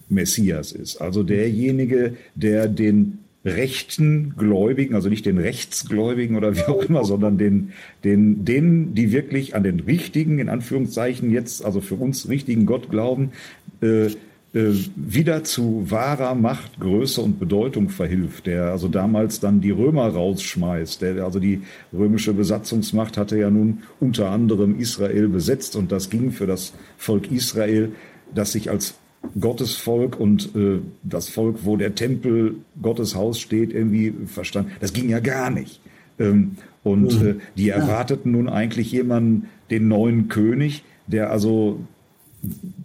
Messias 0.08 0.72
ist. 0.72 1.00
Also 1.00 1.22
derjenige, 1.22 2.16
der 2.34 2.68
den 2.68 3.18
rechten 3.44 4.34
Gläubigen, 4.36 4.94
also 4.94 5.08
nicht 5.08 5.26
den 5.26 5.38
Rechtsgläubigen 5.38 6.36
oder 6.36 6.54
wie 6.56 6.62
auch 6.62 6.84
immer, 6.84 7.04
sondern 7.04 7.38
den, 7.38 7.72
den, 8.04 8.44
denen, 8.44 8.94
die 8.94 9.10
wirklich 9.10 9.56
an 9.56 9.64
den 9.64 9.80
richtigen, 9.80 10.38
in 10.38 10.48
Anführungszeichen 10.48 11.30
jetzt, 11.30 11.64
also 11.64 11.80
für 11.80 11.96
uns 11.96 12.28
richtigen 12.28 12.66
Gott 12.66 12.90
glauben, 12.90 13.32
äh, 13.80 14.10
wieder 14.54 15.44
zu 15.44 15.86
wahrer 15.90 16.34
Macht, 16.34 16.78
Größe 16.78 17.22
und 17.22 17.38
Bedeutung 17.40 17.88
verhilft, 17.88 18.46
der 18.46 18.66
also 18.66 18.86
damals 18.86 19.40
dann 19.40 19.62
die 19.62 19.70
Römer 19.70 20.08
rausschmeißt. 20.08 21.00
Der, 21.00 21.24
also 21.24 21.38
die 21.40 21.62
römische 21.90 22.34
Besatzungsmacht 22.34 23.16
hatte 23.16 23.38
ja 23.38 23.50
nun 23.50 23.78
unter 23.98 24.30
anderem 24.30 24.78
Israel 24.78 25.28
besetzt 25.28 25.74
und 25.74 25.90
das 25.90 26.10
ging 26.10 26.32
für 26.32 26.46
das 26.46 26.74
Volk 26.98 27.30
Israel, 27.32 27.92
das 28.34 28.52
sich 28.52 28.68
als 28.68 28.94
Gottes 29.40 29.74
Volk 29.76 30.20
und 30.20 30.54
äh, 30.54 30.80
das 31.02 31.30
Volk, 31.30 31.60
wo 31.62 31.78
der 31.78 31.94
Tempel 31.94 32.56
Gottes 32.80 33.14
Haus 33.14 33.40
steht, 33.40 33.72
irgendwie 33.72 34.12
verstanden. 34.26 34.72
Das 34.80 34.92
ging 34.92 35.08
ja 35.08 35.20
gar 35.20 35.50
nicht. 35.50 35.80
Ähm, 36.18 36.56
und 36.82 37.20
mhm. 37.20 37.26
äh, 37.26 37.34
die 37.56 37.70
erwarteten 37.70 38.32
nun 38.32 38.48
eigentlich 38.50 38.92
jemanden, 38.92 39.48
den 39.70 39.88
neuen 39.88 40.28
König, 40.28 40.82
der 41.06 41.30
also 41.30 41.80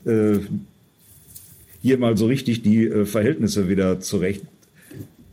äh, 0.06 0.38
hier 1.82 1.98
mal 1.98 2.18
so 2.18 2.26
richtig 2.26 2.62
die 2.62 2.86
äh, 2.88 3.06
Verhältnisse 3.06 3.70
wieder 3.70 4.00
zurecht 4.00 4.44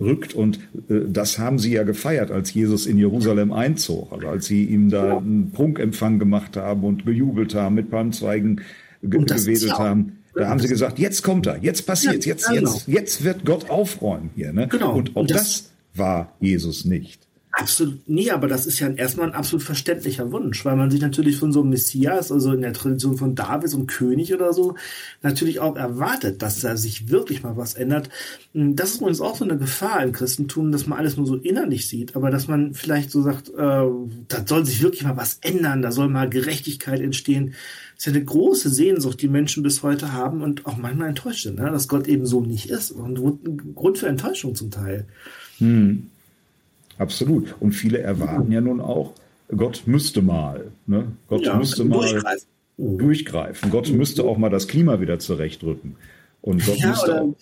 rückt. 0.00 0.34
Und 0.34 0.58
äh, 0.88 1.00
das 1.08 1.38
haben 1.38 1.58
sie 1.58 1.72
ja 1.72 1.82
gefeiert, 1.82 2.30
als 2.30 2.52
Jesus 2.52 2.86
in 2.86 2.98
Jerusalem 2.98 3.52
einzog. 3.52 4.12
Also 4.12 4.28
als 4.28 4.46
sie 4.46 4.64
ihm 4.64 4.90
da 4.90 5.18
einen 5.18 5.50
Prunkempfang 5.52 6.18
gemacht 6.18 6.56
haben 6.56 6.84
und 6.84 7.06
gejubelt 7.06 7.54
haben, 7.54 7.74
mit 7.74 7.90
Palmzweigen 7.90 8.60
gewedelt 9.02 9.78
haben. 9.78 10.18
Da 10.34 10.48
haben 10.48 10.58
sie 10.58 10.68
gesagt, 10.68 10.98
jetzt 10.98 11.22
kommt 11.22 11.46
er, 11.46 11.62
jetzt 11.62 11.86
passiert, 11.86 12.26
ja, 12.26 12.32
jetzt, 12.32 12.48
genau. 12.48 12.72
jetzt, 12.72 12.88
jetzt 12.88 13.24
wird 13.24 13.44
Gott 13.44 13.70
aufräumen 13.70 14.30
hier. 14.34 14.52
Ne? 14.52 14.66
Genau. 14.68 14.96
Und 14.96 15.10
auch 15.10 15.20
und 15.20 15.30
das, 15.30 15.38
das 15.38 15.70
war 15.94 16.32
Jesus 16.40 16.84
nicht. 16.84 17.23
Absolut, 17.56 18.00
nee, 18.08 18.30
aber 18.30 18.48
das 18.48 18.66
ist 18.66 18.80
ja 18.80 18.88
erstmal 18.88 19.28
ein 19.28 19.34
absolut 19.34 19.62
verständlicher 19.62 20.32
Wunsch, 20.32 20.64
weil 20.64 20.74
man 20.74 20.90
sich 20.90 21.00
natürlich 21.00 21.36
von 21.36 21.52
so 21.52 21.60
einem 21.60 21.70
Messias, 21.70 22.32
also 22.32 22.52
in 22.52 22.62
der 22.62 22.72
Tradition 22.72 23.16
von 23.16 23.36
David, 23.36 23.70
so 23.70 23.76
einem 23.76 23.86
König 23.86 24.34
oder 24.34 24.52
so, 24.52 24.74
natürlich 25.22 25.60
auch 25.60 25.76
erwartet, 25.76 26.42
dass 26.42 26.60
da 26.60 26.76
sich 26.76 27.10
wirklich 27.10 27.44
mal 27.44 27.56
was 27.56 27.74
ändert. 27.74 28.08
Das 28.54 28.90
ist 28.90 28.96
übrigens 29.00 29.20
auch 29.20 29.36
so 29.36 29.44
eine 29.44 29.56
Gefahr 29.56 30.02
im 30.02 30.10
Christentum, 30.10 30.72
dass 30.72 30.88
man 30.88 30.98
alles 30.98 31.16
nur 31.16 31.26
so 31.26 31.36
innerlich 31.36 31.88
sieht, 31.88 32.16
aber 32.16 32.30
dass 32.30 32.48
man 32.48 32.74
vielleicht 32.74 33.12
so 33.12 33.22
sagt, 33.22 33.50
äh, 33.50 33.52
da 33.54 34.46
soll 34.46 34.66
sich 34.66 34.82
wirklich 34.82 35.04
mal 35.04 35.16
was 35.16 35.38
ändern, 35.40 35.80
da 35.80 35.92
soll 35.92 36.08
mal 36.08 36.28
Gerechtigkeit 36.28 37.00
entstehen. 37.00 37.54
Das 37.94 38.00
ist 38.00 38.06
ja 38.06 38.12
eine 38.12 38.24
große 38.24 38.68
Sehnsucht, 38.68 39.22
die 39.22 39.28
Menschen 39.28 39.62
bis 39.62 39.84
heute 39.84 40.12
haben 40.12 40.42
und 40.42 40.66
auch 40.66 40.76
manchmal 40.76 41.10
enttäuscht 41.10 41.44
sind, 41.44 41.60
ne? 41.60 41.70
dass 41.70 41.86
Gott 41.86 42.08
eben 42.08 42.26
so 42.26 42.40
nicht 42.40 42.68
ist. 42.68 42.90
Und 42.90 43.20
Grund 43.76 43.98
für 43.98 44.08
Enttäuschung 44.08 44.56
zum 44.56 44.72
Teil. 44.72 45.06
Hm. 45.58 46.10
Absolut. 46.98 47.54
Und 47.60 47.72
viele 47.72 47.98
erwarten 47.98 48.52
ja 48.52 48.60
nun 48.60 48.80
auch, 48.80 49.14
Gott 49.54 49.82
müsste 49.86 50.22
mal. 50.22 50.70
Ne? 50.86 51.12
Gott 51.28 51.44
ja, 51.44 51.56
müsste 51.56 51.84
mal 51.84 52.00
durchgreifen. 52.00 52.48
durchgreifen. 52.76 53.70
Gott 53.70 53.90
mhm. 53.90 53.98
müsste 53.98 54.24
auch 54.24 54.38
mal 54.38 54.50
das 54.50 54.68
Klima 54.68 55.00
wieder 55.00 55.18
zurechtrücken. 55.18 55.96
Und 56.40 56.64
Gott 56.66 56.76
ja, 56.76 56.88
müsste 56.88 57.22
auch, 57.22 57.34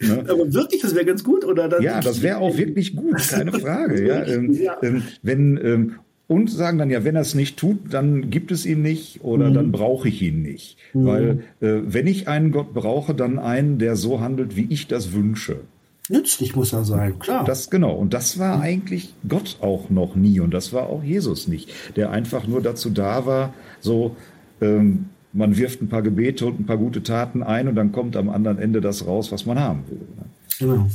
ne? 0.00 0.24
Aber 0.28 0.52
wirklich, 0.52 0.82
das 0.82 0.94
wäre 0.94 1.04
ganz 1.04 1.22
gut, 1.22 1.44
oder? 1.44 1.68
Dann 1.68 1.82
ja, 1.82 2.00
das 2.00 2.20
wäre 2.20 2.38
auch 2.38 2.56
wirklich 2.56 2.96
gut, 2.96 3.16
keine 3.16 3.52
Frage. 3.52 4.06
ja, 4.06 4.24
ähm, 4.26 4.52
ja. 4.52 4.76
Ähm, 4.82 5.02
wenn, 5.22 5.56
ähm, 5.62 5.94
und 6.26 6.50
sagen 6.50 6.78
dann 6.78 6.90
ja, 6.90 7.04
wenn 7.04 7.16
er 7.16 7.22
es 7.22 7.34
nicht 7.34 7.58
tut, 7.58 7.92
dann 7.92 8.30
gibt 8.30 8.52
es 8.52 8.66
ihn 8.66 8.82
nicht 8.82 9.22
oder 9.22 9.50
mhm. 9.50 9.54
dann 9.54 9.72
brauche 9.72 10.08
ich 10.08 10.22
ihn 10.22 10.42
nicht. 10.42 10.78
Mhm. 10.94 11.06
Weil 11.06 11.30
äh, 11.60 11.80
wenn 11.84 12.06
ich 12.06 12.28
einen 12.28 12.50
Gott 12.50 12.74
brauche, 12.74 13.14
dann 13.14 13.38
einen, 13.38 13.78
der 13.78 13.96
so 13.96 14.20
handelt, 14.20 14.56
wie 14.56 14.66
ich 14.70 14.88
das 14.88 15.12
wünsche. 15.12 15.60
Nützlich 16.08 16.56
muss 16.56 16.72
er 16.72 16.84
sein, 16.84 17.18
klar. 17.18 17.44
Das 17.44 17.70
genau. 17.70 17.92
Und 17.92 18.14
das 18.14 18.38
war 18.38 18.60
eigentlich 18.60 19.14
Gott 19.28 19.58
auch 19.60 19.90
noch 19.90 20.16
nie 20.16 20.40
und 20.40 20.52
das 20.52 20.72
war 20.72 20.88
auch 20.88 21.04
Jesus 21.04 21.46
nicht, 21.46 21.70
der 21.96 22.10
einfach 22.10 22.46
nur 22.46 22.62
dazu 22.62 22.90
da 22.90 23.26
war, 23.26 23.54
so 23.80 24.16
ähm, 24.60 25.06
man 25.32 25.56
wirft 25.56 25.80
ein 25.80 25.88
paar 25.88 26.02
Gebete 26.02 26.46
und 26.46 26.58
ein 26.58 26.66
paar 26.66 26.78
gute 26.78 27.02
Taten 27.02 27.42
ein 27.42 27.68
und 27.68 27.76
dann 27.76 27.92
kommt 27.92 28.16
am 28.16 28.28
anderen 28.28 28.58
Ende 28.58 28.80
das 28.80 29.06
raus, 29.06 29.30
was 29.30 29.46
man 29.46 29.60
haben 29.60 29.84
will. 29.88 29.98
Ne? 29.98 30.24
Genau. 30.58 30.86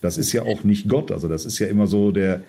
Das 0.00 0.18
ist 0.18 0.32
ja 0.32 0.42
auch 0.42 0.62
nicht 0.62 0.88
Gott. 0.88 1.10
Also 1.10 1.28
das 1.28 1.44
ist 1.44 1.58
ja 1.58 1.66
immer 1.66 1.86
so 1.86 2.12
der 2.12 2.42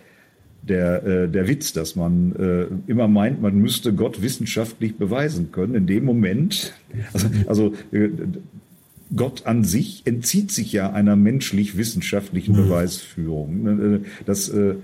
der, 0.68 1.06
äh, 1.06 1.30
der 1.30 1.48
Witz, 1.48 1.74
dass 1.74 1.96
man 1.96 2.36
äh, 2.36 2.90
immer 2.90 3.08
meint, 3.08 3.42
man 3.42 3.56
müsste 3.56 3.94
Gott 3.94 4.22
wissenschaftlich 4.22 4.96
beweisen 4.98 5.52
können. 5.52 5.76
In 5.76 5.88
dem 5.88 6.06
Moment, 6.06 6.74
also, 7.14 7.28
also 7.48 7.74
äh, 7.92 8.10
Gott 9.16 9.46
an 9.46 9.64
sich 9.64 10.04
entzieht 10.06 10.52
sich 10.52 10.74
ja 10.74 10.92
einer 10.92 11.16
menschlich-wissenschaftlichen 11.16 12.54
mhm. 12.54 12.58
Beweisführung. 12.58 13.96
Äh, 13.96 14.00
das, 14.26 14.50
äh, 14.50 14.76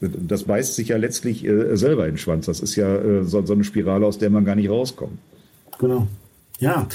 das 0.00 0.44
beißt 0.44 0.74
sich 0.74 0.88
ja 0.88 0.96
letztlich 0.96 1.44
äh, 1.44 1.76
selber 1.76 2.06
in 2.06 2.12
den 2.12 2.18
Schwanz. 2.18 2.46
Das 2.46 2.60
ist 2.60 2.76
ja 2.76 3.24
so 3.24 3.52
eine 3.52 3.64
Spirale, 3.64 4.06
aus 4.06 4.18
der 4.18 4.30
man 4.30 4.44
gar 4.44 4.54
nicht 4.54 4.70
rauskommt. 4.70 5.18
Genau. 5.78 6.08
Ja, 6.62 6.86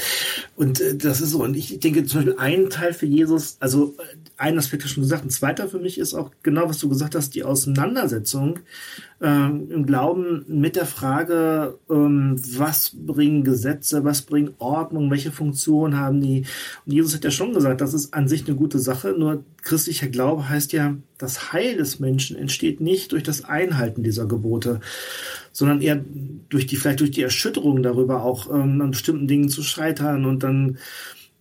und 0.56 0.82
das 1.04 1.20
ist 1.20 1.32
so. 1.32 1.42
Und 1.42 1.54
ich 1.54 1.78
denke 1.78 2.06
zum 2.06 2.20
Beispiel 2.20 2.38
ein 2.38 2.70
Teil 2.70 2.94
für 2.94 3.04
Jesus, 3.04 3.58
also 3.60 3.94
ein 4.38 4.56
Aspekt 4.56 4.82
hast 4.82 4.92
du 4.92 4.94
schon 4.94 5.02
gesagt. 5.02 5.26
Ein 5.26 5.30
zweiter 5.30 5.68
für 5.68 5.78
mich 5.78 5.98
ist 5.98 6.14
auch 6.14 6.30
genau, 6.42 6.70
was 6.70 6.78
du 6.78 6.88
gesagt 6.88 7.14
hast, 7.14 7.34
die 7.34 7.44
Auseinandersetzung 7.44 8.60
ähm, 9.20 9.70
im 9.70 9.84
Glauben 9.84 10.46
mit 10.48 10.74
der 10.74 10.86
Frage, 10.86 11.78
ähm, 11.90 12.40
was 12.56 12.92
bringen 12.94 13.44
Gesetze, 13.44 14.04
was 14.04 14.22
bringen 14.22 14.54
Ordnung, 14.56 15.10
welche 15.10 15.32
Funktion 15.32 15.98
haben 15.98 16.22
die. 16.22 16.46
Und 16.86 16.92
Jesus 16.92 17.14
hat 17.14 17.24
ja 17.24 17.30
schon 17.30 17.52
gesagt, 17.52 17.82
das 17.82 17.92
ist 17.92 18.14
an 18.14 18.26
sich 18.26 18.46
eine 18.46 18.56
gute 18.56 18.78
Sache, 18.78 19.14
nur 19.18 19.44
christlicher 19.60 20.08
Glaube 20.08 20.48
heißt 20.48 20.72
ja, 20.72 20.96
das 21.18 21.52
Heil 21.52 21.76
des 21.76 21.98
Menschen 21.98 22.36
entsteht 22.36 22.80
nicht 22.80 23.12
durch 23.12 23.24
das 23.24 23.44
Einhalten 23.44 24.02
dieser 24.02 24.26
Gebote, 24.26 24.80
sondern 25.58 25.80
eher 25.80 26.04
durch 26.50 26.68
die, 26.68 26.76
vielleicht 26.76 27.00
durch 27.00 27.10
die 27.10 27.22
Erschütterung 27.22 27.82
darüber 27.82 28.22
auch 28.22 28.48
ähm, 28.48 28.80
an 28.80 28.92
bestimmten 28.92 29.26
Dingen 29.26 29.48
zu 29.48 29.64
scheitern 29.64 30.24
und 30.24 30.44
dann 30.44 30.78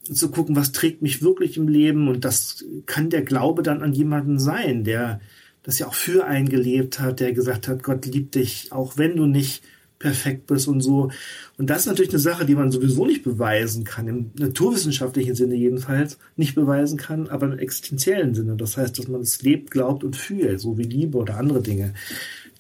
zu 0.02 0.32
gucken, 0.32 0.56
was 0.56 0.72
trägt 0.72 1.04
mich 1.04 1.22
wirklich 1.22 1.56
im 1.56 1.68
Leben. 1.68 2.08
Und 2.08 2.26
das 2.26 2.66
kann 2.88 3.12
der 3.12 3.22
Glaube 3.22 3.62
dann 3.62 3.84
an 3.84 3.94
jemanden 3.94 4.40
sein, 4.40 4.84
der 4.84 5.22
das 5.62 5.78
ja 5.78 5.86
auch 5.86 5.94
für 5.94 6.26
einen 6.26 6.50
gelebt 6.50 7.00
hat, 7.00 7.20
der 7.20 7.32
gesagt 7.32 7.68
hat, 7.68 7.84
Gott 7.84 8.08
liebt 8.08 8.34
dich, 8.34 8.72
auch 8.72 8.98
wenn 8.98 9.18
du 9.18 9.28
nicht 9.28 9.62
perfekt 10.00 10.48
bist 10.48 10.68
und 10.68 10.82
so. 10.82 11.12
Und 11.60 11.70
das 11.70 11.82
ist 11.82 11.86
natürlich 11.86 12.10
eine 12.10 12.18
Sache, 12.18 12.48
die 12.48 12.56
man 12.56 12.72
sowieso 12.72 13.06
nicht 13.06 13.24
beweisen 13.24 13.84
kann, 13.84 14.08
im 14.08 14.32
naturwissenschaftlichen 14.34 15.36
Sinne 15.36 15.54
jedenfalls 15.54 16.18
nicht 16.36 16.56
beweisen 16.56 16.98
kann, 16.98 17.28
aber 17.28 17.46
im 17.46 17.60
existenziellen 17.60 18.34
Sinne. 18.34 18.56
Das 18.56 18.78
heißt, 18.78 18.98
dass 18.98 19.08
man 19.08 19.22
es 19.22 19.44
lebt, 19.44 19.70
glaubt 19.70 20.04
und 20.04 20.16
fühlt, 20.16 20.60
so 20.60 20.76
wie 20.80 20.84
Liebe 20.86 21.20
oder 21.20 21.38
andere 21.38 21.62
Dinge. 21.62 21.94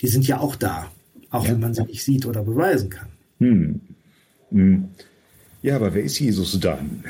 Die 0.03 0.07
sind 0.07 0.27
ja 0.27 0.39
auch 0.39 0.55
da, 0.55 0.91
auch 1.31 1.45
ja. 1.45 1.51
wenn 1.51 1.59
man 1.59 1.73
sie 1.73 1.83
nicht 1.83 2.03
sieht 2.03 2.25
oder 2.25 2.43
beweisen 2.43 2.89
kann. 2.89 3.07
Hm. 3.39 3.81
Hm. 4.51 4.89
Ja, 5.61 5.75
aber 5.75 5.93
wer 5.93 6.03
ist 6.03 6.19
Jesus 6.19 6.59
dann? 6.59 7.03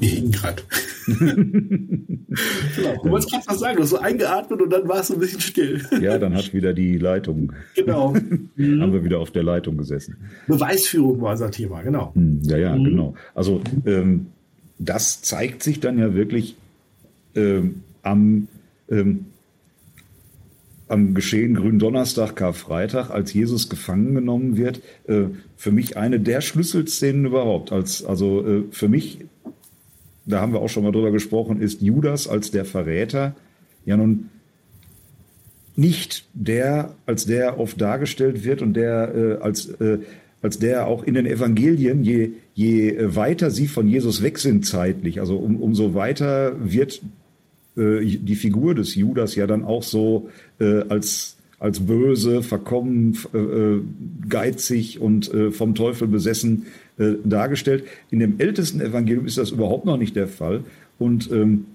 Wir 0.00 0.08
hinken 0.08 0.32
gerade. 0.32 0.62
genau. 1.06 3.02
Du 3.02 3.10
wolltest 3.10 3.30
gerade 3.30 3.44
was 3.46 3.58
sagen, 3.58 3.76
du 3.76 3.82
hast 3.82 3.90
so 3.90 3.98
eingeatmet 3.98 4.60
und 4.60 4.70
dann 4.70 4.88
war 4.88 5.00
es 5.00 5.10
ein 5.10 5.18
bisschen 5.18 5.40
still. 5.40 5.80
ja, 6.00 6.18
dann 6.18 6.34
hat 6.34 6.52
wieder 6.52 6.72
die 6.72 6.98
Leitung. 6.98 7.52
Genau. 7.74 8.14
haben 8.14 8.92
wir 8.92 9.04
wieder 9.04 9.18
auf 9.18 9.30
der 9.30 9.42
Leitung 9.42 9.76
gesessen. 9.76 10.16
Beweisführung 10.46 11.20
war 11.20 11.32
unser 11.32 11.50
Thema, 11.50 11.82
genau. 11.82 12.12
Hm, 12.14 12.40
ja, 12.42 12.58
ja, 12.58 12.76
mhm. 12.76 12.84
genau. 12.84 13.14
Also 13.34 13.62
ähm, 13.86 14.26
das 14.78 15.22
zeigt 15.22 15.62
sich 15.62 15.80
dann 15.80 15.98
ja 15.98 16.14
wirklich 16.14 16.56
ähm, 17.34 17.82
am, 18.02 18.48
ähm, 18.90 19.26
am 20.88 21.14
Geschehen 21.14 21.54
Gründonnerstag, 21.54 22.36
Karfreitag, 22.36 23.10
als 23.10 23.32
Jesus 23.32 23.68
gefangen 23.68 24.14
genommen 24.14 24.56
wird. 24.56 24.80
Äh, 25.06 25.26
für 25.56 25.70
mich 25.70 25.96
eine 25.96 26.20
der 26.20 26.40
Schlüsselszenen 26.40 27.26
überhaupt. 27.26 27.72
Als, 27.72 28.04
also 28.04 28.46
äh, 28.46 28.62
für 28.70 28.88
mich, 28.88 29.18
da 30.26 30.40
haben 30.40 30.52
wir 30.52 30.60
auch 30.60 30.68
schon 30.68 30.84
mal 30.84 30.92
drüber 30.92 31.10
gesprochen, 31.10 31.60
ist 31.60 31.82
Judas 31.82 32.28
als 32.28 32.50
der 32.50 32.64
Verräter 32.64 33.36
ja 33.84 33.96
nun 33.96 34.28
nicht 35.76 36.26
der, 36.34 36.94
als 37.06 37.24
der 37.24 37.58
oft 37.60 37.80
dargestellt 37.80 38.44
wird 38.44 38.62
und 38.62 38.74
der 38.74 39.14
äh, 39.14 39.42
als 39.42 39.68
äh, 39.80 39.98
als 40.40 40.58
der 40.58 40.86
auch 40.86 41.02
in 41.02 41.14
den 41.14 41.26
Evangelien, 41.26 42.04
je, 42.04 42.30
je 42.54 42.96
weiter 43.14 43.50
sie 43.50 43.66
von 43.66 43.88
Jesus 43.88 44.22
weg 44.22 44.38
sind 44.38 44.64
zeitlich, 44.66 45.20
also 45.20 45.36
um, 45.36 45.56
umso 45.56 45.94
weiter 45.94 46.54
wird 46.60 47.02
äh, 47.78 48.04
die 48.04 48.36
Figur 48.36 48.74
des 48.74 48.94
Judas 48.94 49.34
ja 49.34 49.46
dann 49.46 49.64
auch 49.64 49.82
so 49.82 50.28
äh, 50.60 50.82
als 50.88 51.36
als 51.60 51.80
böse, 51.80 52.42
verkommen, 52.42 53.18
äh, 53.34 53.38
äh, 53.38 53.82
geizig 54.28 55.00
und 55.00 55.32
äh, 55.34 55.50
vom 55.50 55.74
Teufel 55.74 56.06
besessen 56.06 56.66
äh, 56.98 57.14
dargestellt. 57.24 57.84
In 58.10 58.20
dem 58.20 58.38
ältesten 58.38 58.80
Evangelium 58.80 59.26
ist 59.26 59.38
das 59.38 59.50
überhaupt 59.50 59.84
noch 59.84 59.96
nicht 59.96 60.14
der 60.14 60.28
Fall. 60.28 60.62
Und 60.98 61.30
ähm, 61.32 61.66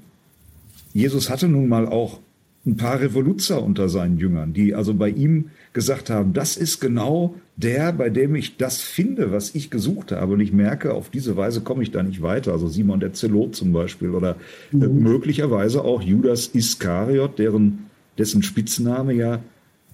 Jesus 0.93 1.29
hatte 1.29 1.49
nun 1.49 1.67
mal 1.67 1.87
auch 1.87 2.19
ein 2.65 2.77
paar 2.77 3.01
Revoluzer 3.01 3.61
unter 3.61 3.89
seinen 3.89 4.17
Jüngern, 4.17 4.53
die 4.53 4.73
also 4.73 4.93
bei 4.93 5.09
ihm 5.09 5.49
gesagt 5.73 6.09
haben, 6.09 6.31
das 6.31 6.55
ist 6.55 6.79
genau 6.79 7.35
der, 7.55 7.93
bei 7.93 8.09
dem 8.09 8.35
ich 8.35 8.57
das 8.57 8.81
finde, 8.81 9.31
was 9.31 9.53
ich 9.53 9.69
gesucht 9.69 10.11
habe. 10.11 10.33
Und 10.33 10.39
ich 10.39 10.53
merke, 10.53 10.93
auf 10.93 11.09
diese 11.09 11.37
Weise 11.37 11.61
komme 11.61 11.83
ich 11.83 11.91
da 11.91 12.01
nicht 12.01 12.21
weiter. 12.21 12.51
Also 12.51 12.67
Simon 12.67 12.99
der 12.99 13.13
Zelot 13.13 13.55
zum 13.55 13.73
Beispiel 13.73 14.09
oder 14.09 14.37
äh, 14.71 14.77
mhm. 14.77 15.03
möglicherweise 15.03 15.83
auch 15.83 16.01
Judas 16.01 16.47
Iskariot, 16.47 17.37
deren, 17.37 17.89
dessen 18.17 18.41
Spitzname 18.41 19.13
ja 19.13 19.39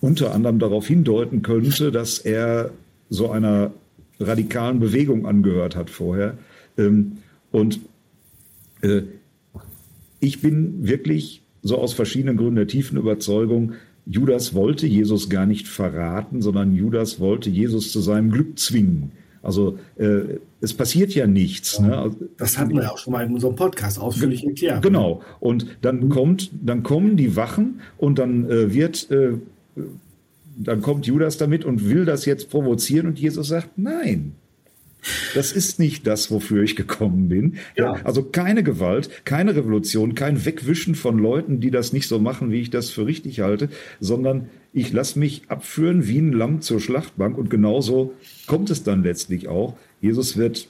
unter 0.01 0.33
anderem 0.33 0.59
darauf 0.59 0.87
hindeuten 0.87 1.41
könnte, 1.41 1.91
dass 1.91 2.19
er 2.19 2.71
so 3.09 3.29
einer 3.31 3.71
radikalen 4.19 4.79
Bewegung 4.79 5.25
angehört 5.25 5.75
hat 5.75 5.89
vorher. 5.89 6.37
Ähm, 6.77 7.17
und 7.51 7.81
äh, 8.81 9.01
ich 10.21 10.41
bin 10.41 10.87
wirklich 10.87 11.41
so 11.61 11.77
aus 11.77 11.93
verschiedenen 11.93 12.37
Gründen 12.37 12.55
der 12.55 12.67
tiefen 12.67 12.97
Überzeugung, 12.97 13.73
Judas 14.09 14.55
wollte 14.55 14.87
Jesus 14.87 15.29
gar 15.29 15.45
nicht 15.45 15.67
verraten, 15.67 16.41
sondern 16.41 16.75
Judas 16.75 17.19
wollte 17.19 17.51
Jesus 17.51 17.91
zu 17.91 18.01
seinem 18.01 18.31
Glück 18.31 18.57
zwingen. 18.57 19.11
Also 19.43 19.77
äh, 19.97 20.39
es 20.61 20.73
passiert 20.73 21.13
ja 21.13 21.27
nichts. 21.27 21.79
Ne? 21.79 22.11
Das 22.37 22.57
hatten 22.57 22.73
wir 22.73 22.83
ja 22.83 22.91
auch 22.91 22.97
schon 22.97 23.13
mal 23.13 23.23
in 23.23 23.33
unserem 23.33 23.55
Podcast 23.55 23.99
ausführlich 23.99 24.43
erklärt. 24.45 24.81
Genau. 24.81 25.21
Und 25.39 25.77
dann 25.81 25.99
mhm. 25.99 26.09
kommt, 26.09 26.49
dann 26.59 26.81
kommen 26.81 27.17
die 27.17 27.35
Wachen 27.35 27.81
und 27.97 28.17
dann 28.17 28.49
äh, 28.49 28.73
wird, 28.73 29.11
äh, 29.11 29.33
dann 30.57 30.81
kommt 30.81 31.05
Judas 31.05 31.37
damit 31.37 31.63
und 31.63 31.87
will 31.87 32.03
das 32.03 32.25
jetzt 32.25 32.49
provozieren 32.49 33.05
und 33.05 33.19
Jesus 33.19 33.47
sagt, 33.49 33.77
nein, 33.77 34.33
das 35.33 35.51
ist 35.51 35.79
nicht 35.79 36.05
das, 36.07 36.29
wofür 36.31 36.63
ich 36.63 36.75
gekommen 36.75 37.29
bin. 37.29 37.55
Ja. 37.77 37.93
Also 38.03 38.23
keine 38.23 38.63
Gewalt, 38.63 39.25
keine 39.25 39.55
Revolution, 39.55 40.15
kein 40.15 40.45
Wegwischen 40.45 40.95
von 40.95 41.17
Leuten, 41.17 41.59
die 41.59 41.71
das 41.71 41.93
nicht 41.93 42.07
so 42.07 42.19
machen, 42.19 42.51
wie 42.51 42.61
ich 42.61 42.69
das 42.69 42.89
für 42.89 43.05
richtig 43.05 43.39
halte, 43.39 43.69
sondern 43.99 44.49
ich 44.73 44.91
lasse 44.91 45.17
mich 45.17 45.43
abführen 45.47 46.07
wie 46.07 46.19
ein 46.19 46.33
Lamm 46.33 46.61
zur 46.61 46.79
Schlachtbank 46.79 47.37
und 47.37 47.49
genauso 47.49 48.13
kommt 48.45 48.69
es 48.69 48.83
dann 48.83 49.03
letztlich 49.03 49.47
auch. 49.47 49.77
Jesus 50.01 50.37
wird 50.37 50.67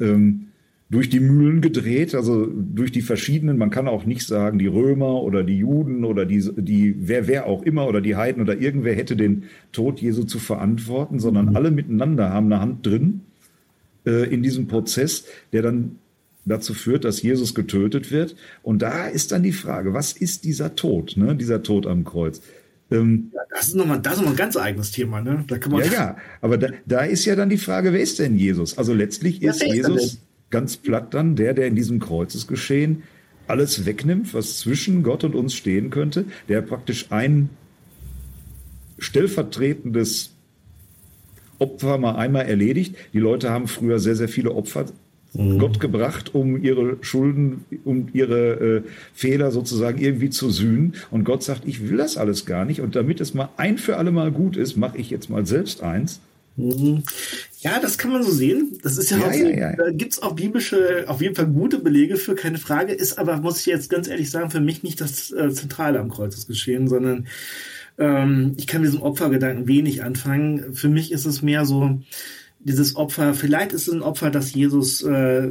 ähm, 0.00 0.48
durch 0.94 1.10
die 1.10 1.18
Mühlen 1.18 1.60
gedreht, 1.60 2.14
also 2.14 2.46
durch 2.46 2.92
die 2.92 3.02
verschiedenen, 3.02 3.58
man 3.58 3.70
kann 3.70 3.88
auch 3.88 4.04
nicht 4.04 4.24
sagen, 4.28 4.60
die 4.60 4.68
Römer 4.68 5.22
oder 5.22 5.42
die 5.42 5.58
Juden 5.58 6.04
oder 6.04 6.24
die, 6.24 6.38
die 6.56 6.94
wer, 6.96 7.26
wer 7.26 7.46
auch 7.46 7.64
immer 7.64 7.88
oder 7.88 8.00
die 8.00 8.14
Heiden 8.14 8.40
oder 8.40 8.60
irgendwer 8.60 8.94
hätte 8.94 9.16
den 9.16 9.42
Tod 9.72 10.00
Jesu 10.00 10.22
zu 10.22 10.38
verantworten, 10.38 11.18
sondern 11.18 11.46
mhm. 11.46 11.56
alle 11.56 11.72
miteinander 11.72 12.30
haben 12.30 12.46
eine 12.46 12.60
Hand 12.60 12.86
drin 12.86 13.22
äh, 14.06 14.32
in 14.32 14.44
diesem 14.44 14.68
Prozess, 14.68 15.24
der 15.52 15.62
dann 15.62 15.98
dazu 16.44 16.74
führt, 16.74 17.04
dass 17.04 17.22
Jesus 17.22 17.56
getötet 17.56 18.12
wird. 18.12 18.36
Und 18.62 18.80
da 18.80 19.08
ist 19.08 19.32
dann 19.32 19.42
die 19.42 19.50
Frage, 19.50 19.94
was 19.94 20.12
ist 20.12 20.44
dieser 20.44 20.76
Tod, 20.76 21.16
ne? 21.16 21.34
dieser 21.34 21.64
Tod 21.64 21.88
am 21.88 22.04
Kreuz? 22.04 22.40
Ähm, 22.92 23.32
ja, 23.34 23.40
das 23.50 23.66
ist 23.66 23.74
nochmal, 23.74 23.98
das 24.00 24.12
ist 24.12 24.18
nochmal 24.20 24.34
ein 24.34 24.38
ganz 24.38 24.56
eigenes 24.56 24.92
Thema, 24.92 25.20
ne? 25.20 25.42
Da 25.48 25.58
kann 25.58 25.72
man 25.72 25.80
ja, 25.80 25.92
ja, 25.92 26.16
aber 26.40 26.56
da, 26.56 26.68
da 26.86 27.00
ist 27.00 27.24
ja 27.24 27.34
dann 27.34 27.48
die 27.48 27.58
Frage, 27.58 27.92
wer 27.92 28.00
ist 28.00 28.20
denn 28.20 28.36
Jesus? 28.36 28.78
Also 28.78 28.94
letztlich 28.94 29.42
ist 29.42 29.60
ja, 29.60 29.74
Jesus 29.74 30.20
ganz 30.54 30.76
platt 30.76 31.14
dann 31.14 31.34
der, 31.34 31.52
der 31.52 31.66
in 31.66 31.74
diesem 31.74 31.98
Kreuzesgeschehen 31.98 33.02
alles 33.48 33.86
wegnimmt, 33.86 34.34
was 34.34 34.60
zwischen 34.60 35.02
Gott 35.02 35.24
und 35.24 35.34
uns 35.34 35.52
stehen 35.52 35.90
könnte, 35.90 36.26
der 36.48 36.62
praktisch 36.62 37.06
ein 37.10 37.50
stellvertretendes 39.00 40.30
Opfer 41.58 41.98
mal 41.98 42.14
einmal 42.14 42.46
erledigt. 42.46 42.94
Die 43.12 43.18
Leute 43.18 43.50
haben 43.50 43.66
früher 43.66 43.98
sehr, 43.98 44.14
sehr 44.14 44.28
viele 44.28 44.52
Opfer 44.52 44.86
mhm. 45.32 45.58
Gott 45.58 45.80
gebracht, 45.80 46.36
um 46.36 46.62
ihre 46.62 46.98
Schulden, 47.00 47.64
um 47.82 48.06
ihre 48.12 48.52
äh, 48.52 48.82
Fehler 49.12 49.50
sozusagen 49.50 50.00
irgendwie 50.00 50.30
zu 50.30 50.50
sühnen. 50.50 50.94
Und 51.10 51.24
Gott 51.24 51.42
sagt, 51.42 51.66
ich 51.66 51.88
will 51.88 51.96
das 51.96 52.16
alles 52.16 52.46
gar 52.46 52.64
nicht. 52.64 52.80
Und 52.80 52.94
damit 52.94 53.20
es 53.20 53.34
mal 53.34 53.48
ein 53.56 53.76
für 53.76 53.96
alle 53.96 54.12
Mal 54.12 54.30
gut 54.30 54.56
ist, 54.56 54.76
mache 54.76 54.98
ich 54.98 55.10
jetzt 55.10 55.30
mal 55.30 55.44
selbst 55.46 55.82
eins. 55.82 56.20
Mhm. 56.56 57.02
Ja, 57.60 57.80
das 57.80 57.98
kann 57.98 58.12
man 58.12 58.22
so 58.22 58.30
sehen. 58.30 58.78
Das 58.82 58.98
ist 58.98 59.10
ja, 59.10 59.18
ja 59.18 59.26
auch 59.26 59.32
ja, 59.32 59.48
ja. 59.48 59.76
da 59.76 59.90
gibt's 59.90 60.22
auch 60.22 60.34
biblische, 60.34 61.04
auf 61.08 61.20
jeden 61.20 61.34
Fall 61.34 61.46
gute 61.46 61.78
Belege 61.78 62.16
für, 62.16 62.34
keine 62.34 62.58
Frage. 62.58 62.92
Ist 62.92 63.18
aber, 63.18 63.38
muss 63.38 63.60
ich 63.60 63.66
jetzt 63.66 63.90
ganz 63.90 64.06
ehrlich 64.08 64.30
sagen, 64.30 64.50
für 64.50 64.60
mich 64.60 64.82
nicht 64.82 65.00
das 65.00 65.32
äh, 65.32 65.50
Zentrale 65.52 65.98
am 65.98 66.10
Kreuzesgeschehen, 66.10 66.88
sondern 66.88 67.26
ähm, 67.98 68.54
ich 68.56 68.66
kann 68.66 68.82
mit 68.82 68.88
diesem 68.92 69.02
Opfergedanken 69.02 69.66
wenig 69.66 70.02
anfangen. 70.02 70.74
Für 70.74 70.88
mich 70.88 71.10
ist 71.10 71.26
es 71.26 71.42
mehr 71.42 71.64
so, 71.64 72.00
dieses 72.60 72.96
Opfer, 72.96 73.34
vielleicht 73.34 73.72
ist 73.72 73.88
es 73.88 73.94
ein 73.94 74.02
Opfer, 74.02 74.30
dass 74.30 74.54
Jesus 74.54 75.02
äh, 75.02 75.50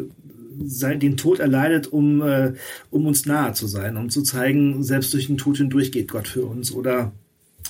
den 0.56 1.18
Tod 1.18 1.40
erleidet, 1.40 1.88
um, 1.88 2.22
äh, 2.22 2.54
um 2.92 3.06
uns 3.08 3.26
nahe 3.26 3.54
zu 3.54 3.68
sein, 3.68 3.98
um 3.98 4.10
zu 4.10 4.22
zeigen, 4.22 4.84
selbst 4.84 5.14
durch 5.14 5.28
den 5.28 5.38
Tod 5.38 5.58
hindurch 5.58 5.92
geht 5.92 6.12
Gott 6.12 6.28
für 6.28 6.46
uns. 6.46 6.72
Oder 6.72 7.12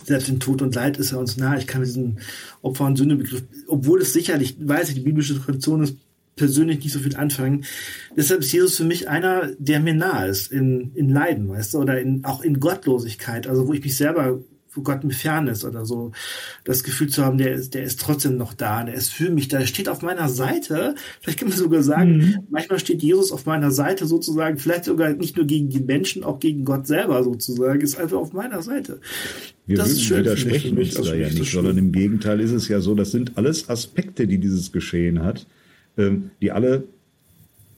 selbst 0.05 0.29
in 0.29 0.39
Tod 0.39 0.61
und 0.61 0.75
Leid 0.75 0.97
ist 0.97 1.11
er 1.11 1.19
uns 1.19 1.37
nah. 1.37 1.57
Ich 1.57 1.67
kann 1.67 1.83
diesen 1.83 2.19
Opfer- 2.61 2.85
und 2.85 2.97
Sündebegriff, 2.97 3.43
obwohl 3.67 4.01
es 4.01 4.13
sicherlich, 4.13 4.55
weiß 4.59 4.89
ich, 4.89 4.95
die 4.95 5.01
biblische 5.01 5.39
Tradition 5.39 5.83
ist, 5.83 5.97
persönlich 6.35 6.79
nicht 6.83 6.93
so 6.93 6.99
viel 6.99 7.15
anfangen. 7.15 7.65
Deshalb 8.17 8.41
ist 8.41 8.51
Jesus 8.51 8.77
für 8.77 8.85
mich 8.85 9.07
einer, 9.07 9.51
der 9.59 9.79
mir 9.79 9.93
nah 9.93 10.25
ist 10.25 10.51
in, 10.51 10.91
in 10.95 11.09
Leiden, 11.09 11.47
weißt 11.47 11.73
du, 11.73 11.79
oder 11.79 12.01
in, 12.01 12.25
auch 12.25 12.41
in 12.41 12.59
Gottlosigkeit, 12.59 13.47
also 13.47 13.67
wo 13.67 13.73
ich 13.73 13.83
mich 13.83 13.95
selber 13.95 14.39
wo 14.75 14.81
Gott 14.81 15.03
mir 15.03 15.13
fern 15.13 15.47
ist 15.47 15.63
oder 15.63 15.85
so, 15.85 16.11
das 16.63 16.83
Gefühl 16.83 17.09
zu 17.09 17.23
haben, 17.23 17.37
der 17.37 17.53
ist, 17.53 17.73
der 17.73 17.83
ist 17.83 17.99
trotzdem 17.99 18.37
noch 18.37 18.53
da, 18.53 18.83
der 18.83 18.95
ist 18.95 19.13
für 19.13 19.29
mich 19.29 19.47
da, 19.47 19.59
der 19.59 19.67
steht 19.67 19.89
auf 19.89 20.01
meiner 20.01 20.29
Seite. 20.29 20.95
Vielleicht 21.21 21.39
kann 21.39 21.49
man 21.49 21.57
sogar 21.57 21.83
sagen, 21.83 22.17
mhm. 22.17 22.37
manchmal 22.49 22.79
steht 22.79 23.03
Jesus 23.03 23.31
auf 23.31 23.45
meiner 23.45 23.71
Seite 23.71 24.05
sozusagen, 24.05 24.57
vielleicht 24.57 24.85
sogar 24.85 25.13
nicht 25.13 25.37
nur 25.37 25.45
gegen 25.45 25.69
die 25.69 25.79
Menschen, 25.79 26.23
auch 26.23 26.39
gegen 26.39 26.65
Gott 26.65 26.87
selber 26.87 27.23
sozusagen, 27.23 27.81
ist 27.81 27.99
einfach 27.99 28.17
auf 28.17 28.33
meiner 28.33 28.61
Seite. 28.61 28.99
Wir 29.65 29.77
das 29.77 29.91
ist 29.91 30.03
schön 30.03 30.19
widersprechen 30.19 30.77
uns 30.77 30.93
da 30.93 31.13
ja 31.13 31.29
nicht, 31.29 31.51
sondern 31.51 31.77
im 31.77 31.91
Gegenteil 31.91 32.39
ist 32.39 32.51
es 32.51 32.67
ja 32.67 32.79
so, 32.79 32.95
das 32.95 33.11
sind 33.11 33.37
alles 33.37 33.69
Aspekte, 33.69 34.27
die 34.27 34.37
dieses 34.37 34.71
Geschehen 34.71 35.23
hat, 35.23 35.47
ähm, 35.97 36.31
die 36.41 36.51
alle 36.51 36.83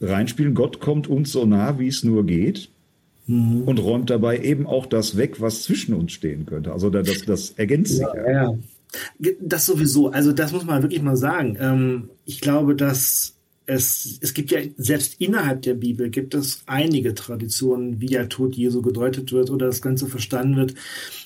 reinspielen. 0.01 0.53
Gott 0.55 0.79
kommt 0.79 1.07
uns 1.07 1.31
so 1.31 1.45
nah, 1.45 1.79
wie 1.79 1.87
es 1.87 2.03
nur 2.03 2.25
geht 2.25 2.69
mhm. 3.27 3.63
und 3.63 3.79
räumt 3.79 4.09
dabei 4.09 4.39
eben 4.39 4.67
auch 4.67 4.85
das 4.85 5.17
weg, 5.17 5.41
was 5.41 5.63
zwischen 5.63 5.93
uns 5.93 6.11
stehen 6.11 6.45
könnte. 6.45 6.71
Also 6.71 6.89
das, 6.89 7.23
das 7.23 7.51
ergänzt 7.51 7.97
sich. 7.97 8.01
Ja, 8.01 8.31
ja. 8.31 8.53
Das 9.41 9.65
sowieso. 9.65 10.09
Also 10.11 10.31
das 10.31 10.53
muss 10.53 10.63
man 10.63 10.81
wirklich 10.81 11.01
mal 11.01 11.17
sagen. 11.17 11.57
Ähm, 11.59 12.09
ich 12.25 12.39
glaube, 12.39 12.75
dass 12.75 13.35
es, 13.67 14.19
es 14.21 14.33
gibt 14.33 14.51
ja 14.51 14.59
selbst 14.77 15.19
innerhalb 15.19 15.63
der 15.63 15.73
Bibel 15.73 16.09
gibt 16.09 16.33
es 16.35 16.61
einige 16.65 17.15
Traditionen, 17.15 17.99
wie 17.99 18.07
der 18.07 18.29
Tod 18.29 18.55
Jesu 18.55 18.81
gedeutet 18.81 19.31
wird 19.31 19.49
oder 19.49 19.65
das 19.67 19.81
Ganze 19.81 20.07
verstanden 20.07 20.55
wird. 20.55 20.75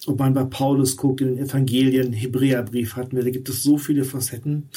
Ob 0.08 0.20
man 0.20 0.34
bei 0.34 0.46
Paulus 0.46 0.96
guckt, 0.96 1.22
in 1.22 1.36
den 1.36 1.46
Evangelien, 1.46 2.14
Hebräerbrief 2.14 2.96
hatten 2.96 3.16
wir, 3.16 3.24
da 3.24 3.30
gibt 3.30 3.50
es 3.50 3.62
so 3.62 3.78
viele 3.78 4.06
Facetten. 4.06 4.70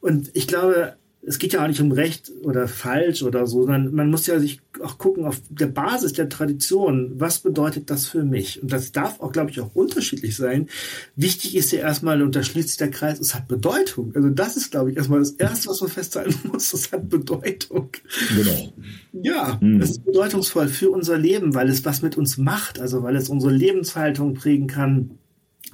Und 0.00 0.30
ich 0.34 0.46
glaube, 0.46 0.96
es 1.26 1.38
geht 1.38 1.52
ja 1.52 1.62
auch 1.62 1.68
nicht 1.68 1.80
um 1.80 1.92
Recht 1.92 2.30
oder 2.42 2.68
falsch 2.68 3.22
oder 3.22 3.46
so, 3.46 3.62
sondern 3.62 3.94
man 3.94 4.10
muss 4.10 4.26
ja 4.26 4.38
sich 4.38 4.60
auch 4.82 4.98
gucken 4.98 5.24
auf 5.24 5.40
der 5.48 5.68
Basis 5.68 6.12
der 6.12 6.28
Tradition, 6.28 7.12
was 7.16 7.38
bedeutet 7.38 7.90
das 7.90 8.06
für 8.06 8.24
mich? 8.24 8.62
Und 8.62 8.72
das 8.72 8.92
darf 8.92 9.20
auch, 9.20 9.32
glaube 9.32 9.50
ich, 9.50 9.60
auch 9.60 9.74
unterschiedlich 9.74 10.36
sein. 10.36 10.68
Wichtig 11.16 11.56
ist 11.56 11.72
ja 11.72 11.80
erstmal, 11.80 12.22
und 12.22 12.36
da 12.36 12.42
schließt 12.42 12.68
sich 12.68 12.76
der 12.76 12.90
Kreis, 12.90 13.20
es 13.20 13.34
hat 13.34 13.48
Bedeutung. 13.48 14.12
Also 14.14 14.28
das 14.30 14.56
ist, 14.56 14.70
glaube 14.70 14.90
ich, 14.90 14.96
erstmal 14.96 15.20
das 15.20 15.32
Erste, 15.32 15.68
was 15.68 15.80
man 15.80 15.90
festhalten 15.90 16.48
muss, 16.52 16.72
es 16.72 16.92
hat 16.92 17.08
Bedeutung. 17.08 17.90
Genau. 18.36 18.72
Ja, 19.12 19.58
mhm. 19.60 19.80
es 19.80 19.92
ist 19.92 20.04
bedeutungsvoll 20.04 20.68
für 20.68 20.90
unser 20.90 21.16
Leben, 21.16 21.54
weil 21.54 21.68
es 21.68 21.84
was 21.84 22.02
mit 22.02 22.18
uns 22.18 22.36
macht, 22.36 22.80
also 22.80 23.02
weil 23.02 23.16
es 23.16 23.28
unsere 23.28 23.52
Lebenshaltung 23.52 24.34
prägen 24.34 24.66
kann 24.66 25.18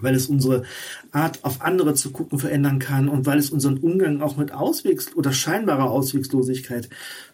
weil 0.01 0.15
es 0.15 0.27
unsere 0.27 0.65
Art 1.13 1.45
auf 1.45 1.63
andere 1.63 1.95
zu 1.95 2.11
gucken 2.11 2.39
verändern 2.39 2.79
kann 2.79 3.09
und 3.09 3.27
weil 3.27 3.39
es 3.39 3.51
unseren 3.51 3.79
Umgang 3.79 4.21
auch 4.21 4.37
mit 4.37 4.53
Auswegs- 4.53 5.15
oder 5.15 5.33
scheinbarer 5.33 5.91
Auswegslosigkeit 5.91 6.89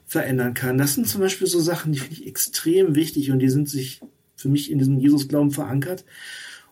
verändern 0.07 0.55
kann. 0.55 0.79
Das 0.79 0.95
sind 0.95 1.09
zum 1.09 1.21
Beispiel 1.21 1.47
so 1.47 1.61
Sachen, 1.61 1.93
die 1.93 1.99
finde 1.99 2.15
ich 2.15 2.27
extrem 2.27 2.95
wichtig 2.95 3.31
und 3.31 3.41
die 3.41 3.49
sind 3.49 3.69
sich 3.69 4.01
für 4.37 4.49
mich 4.49 4.71
in 4.71 4.79
diesem 4.79 4.99
Jesus-Glauben 4.99 5.51
verankert. 5.51 6.05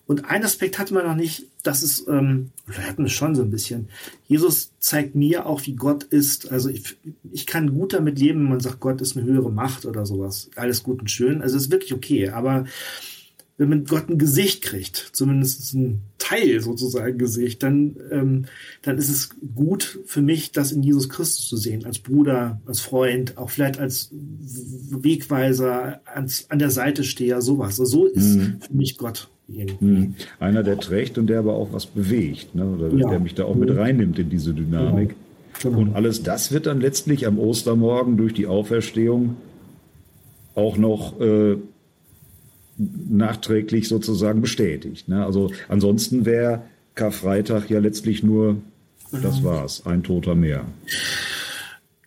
Und 0.06 0.26
ein 0.26 0.44
Aspekt 0.44 0.78
hatte 0.78 0.92
man 0.92 1.06
noch 1.06 1.14
nicht, 1.14 1.46
das 1.62 1.82
ist, 1.82 2.06
ähm, 2.08 2.50
wir 2.66 2.86
hatten 2.86 3.06
es 3.06 3.12
schon 3.12 3.34
so 3.34 3.42
ein 3.42 3.50
bisschen. 3.50 3.88
Jesus 4.26 4.72
zeigt 4.78 5.14
mir 5.14 5.46
auch, 5.46 5.64
wie 5.66 5.74
Gott 5.74 6.04
ist. 6.04 6.52
Also 6.52 6.68
ich, 6.68 6.98
ich 7.32 7.46
kann 7.46 7.72
gut 7.72 7.94
damit 7.94 8.18
leben, 8.18 8.40
wenn 8.40 8.50
man 8.50 8.60
sagt, 8.60 8.80
Gott 8.80 9.00
ist 9.00 9.16
eine 9.16 9.24
höhere 9.26 9.50
Macht 9.50 9.86
oder 9.86 10.04
sowas. 10.04 10.50
Alles 10.56 10.82
gut 10.82 11.00
und 11.00 11.10
schön. 11.10 11.40
Also 11.40 11.56
es 11.56 11.64
ist 11.64 11.72
wirklich 11.72 11.94
okay. 11.94 12.28
Aber 12.28 12.66
wenn 13.56 13.68
man 13.68 13.84
Gott 13.84 14.08
ein 14.08 14.18
Gesicht 14.18 14.62
kriegt, 14.62 15.10
zumindest 15.12 15.74
ein 15.74 16.00
Teil 16.18 16.60
sozusagen 16.60 17.18
Gesicht, 17.18 17.62
dann, 17.62 17.96
ähm, 18.10 18.46
dann 18.82 18.98
ist 18.98 19.08
es 19.08 19.30
gut 19.54 20.00
für 20.06 20.22
mich, 20.22 20.50
das 20.50 20.72
in 20.72 20.82
Jesus 20.82 21.08
Christus 21.08 21.46
zu 21.46 21.56
sehen, 21.56 21.84
als 21.84 22.00
Bruder, 22.00 22.60
als 22.66 22.80
Freund, 22.80 23.38
auch 23.38 23.50
vielleicht 23.50 23.78
als 23.78 24.10
Wegweiser, 24.12 26.00
als, 26.04 26.50
an 26.50 26.58
der 26.58 26.70
Seite 26.70 27.04
steher, 27.04 27.42
sowas. 27.42 27.78
Also 27.78 27.84
so 27.84 28.06
ist 28.06 28.34
mhm. 28.34 28.56
für 28.60 28.74
mich 28.74 28.98
Gott. 28.98 29.28
Mhm. 29.46 30.14
Einer, 30.40 30.62
der 30.62 30.78
trägt 30.78 31.18
und 31.18 31.28
der 31.28 31.38
aber 31.38 31.54
auch 31.54 31.72
was 31.72 31.86
bewegt, 31.86 32.54
ne? 32.54 32.64
oder 32.64 32.88
ja. 32.96 33.10
der 33.10 33.20
mich 33.20 33.34
da 33.34 33.44
auch 33.44 33.54
mit 33.54 33.70
mhm. 33.70 33.78
reinnimmt 33.78 34.18
in 34.18 34.30
diese 34.30 34.52
Dynamik. 34.52 35.10
Genau. 35.10 35.20
Genau. 35.62 35.78
Und 35.78 35.94
alles 35.94 36.22
das 36.22 36.50
wird 36.50 36.66
dann 36.66 36.80
letztlich 36.80 37.26
am 37.26 37.38
Ostermorgen 37.38 38.16
durch 38.16 38.34
die 38.34 38.48
Auferstehung 38.48 39.36
auch 40.56 40.76
noch 40.76 41.20
äh, 41.20 41.56
nachträglich 42.76 43.88
sozusagen 43.88 44.40
bestätigt. 44.40 45.08
Ne? 45.08 45.24
Also 45.24 45.50
ansonsten 45.68 46.26
wäre 46.26 46.62
Karfreitag 46.94 47.70
ja 47.70 47.80
letztlich 47.80 48.22
nur, 48.22 48.56
das 49.10 49.40
mhm. 49.40 49.44
war's, 49.44 49.86
ein 49.86 50.02
Toter 50.02 50.34
mehr. 50.34 50.66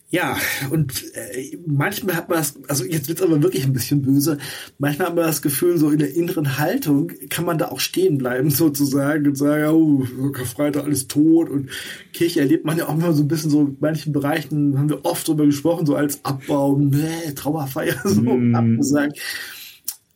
Ja, 0.09 0.37
und 0.71 1.03
äh, 1.15 1.57
manchmal 1.65 2.15
hat 2.15 2.29
man 2.29 2.37
das, 2.37 2.57
also 2.69 2.85
jetzt 2.85 3.09
wird's 3.09 3.21
aber 3.21 3.43
wirklich 3.43 3.65
ein 3.65 3.73
bisschen 3.73 4.01
böse, 4.01 4.37
manchmal 4.77 5.07
hat 5.09 5.15
man 5.15 5.25
das 5.25 5.41
Gefühl, 5.41 5.77
so 5.77 5.89
in 5.89 5.99
der 5.99 6.15
inneren 6.15 6.57
Haltung 6.57 7.11
kann 7.29 7.43
man 7.43 7.57
da 7.57 7.67
auch 7.67 7.81
stehen 7.81 8.17
bleiben 8.17 8.49
sozusagen 8.49 9.27
und 9.27 9.37
sagen, 9.37 9.67
oh, 9.73 10.31
Karfreitag 10.31 10.85
alles 10.85 11.09
tot 11.09 11.49
und 11.49 11.69
Kirche 12.13 12.39
erlebt 12.39 12.63
man 12.63 12.77
ja 12.77 12.87
auch 12.87 12.95
immer 12.95 13.11
so 13.11 13.23
ein 13.23 13.27
bisschen 13.27 13.51
so, 13.51 13.63
in 13.63 13.77
manchen 13.81 14.13
Bereichen 14.13 14.79
haben 14.79 14.87
wir 14.87 15.03
oft 15.03 15.27
drüber 15.27 15.45
gesprochen, 15.45 15.85
so 15.85 15.95
als 15.95 16.23
Abbau, 16.23 16.77
nee, 16.77 17.33
Trauerfeier, 17.35 17.97
so 18.05 18.21
mm. 18.21 18.55
abgesagt. 18.55 19.19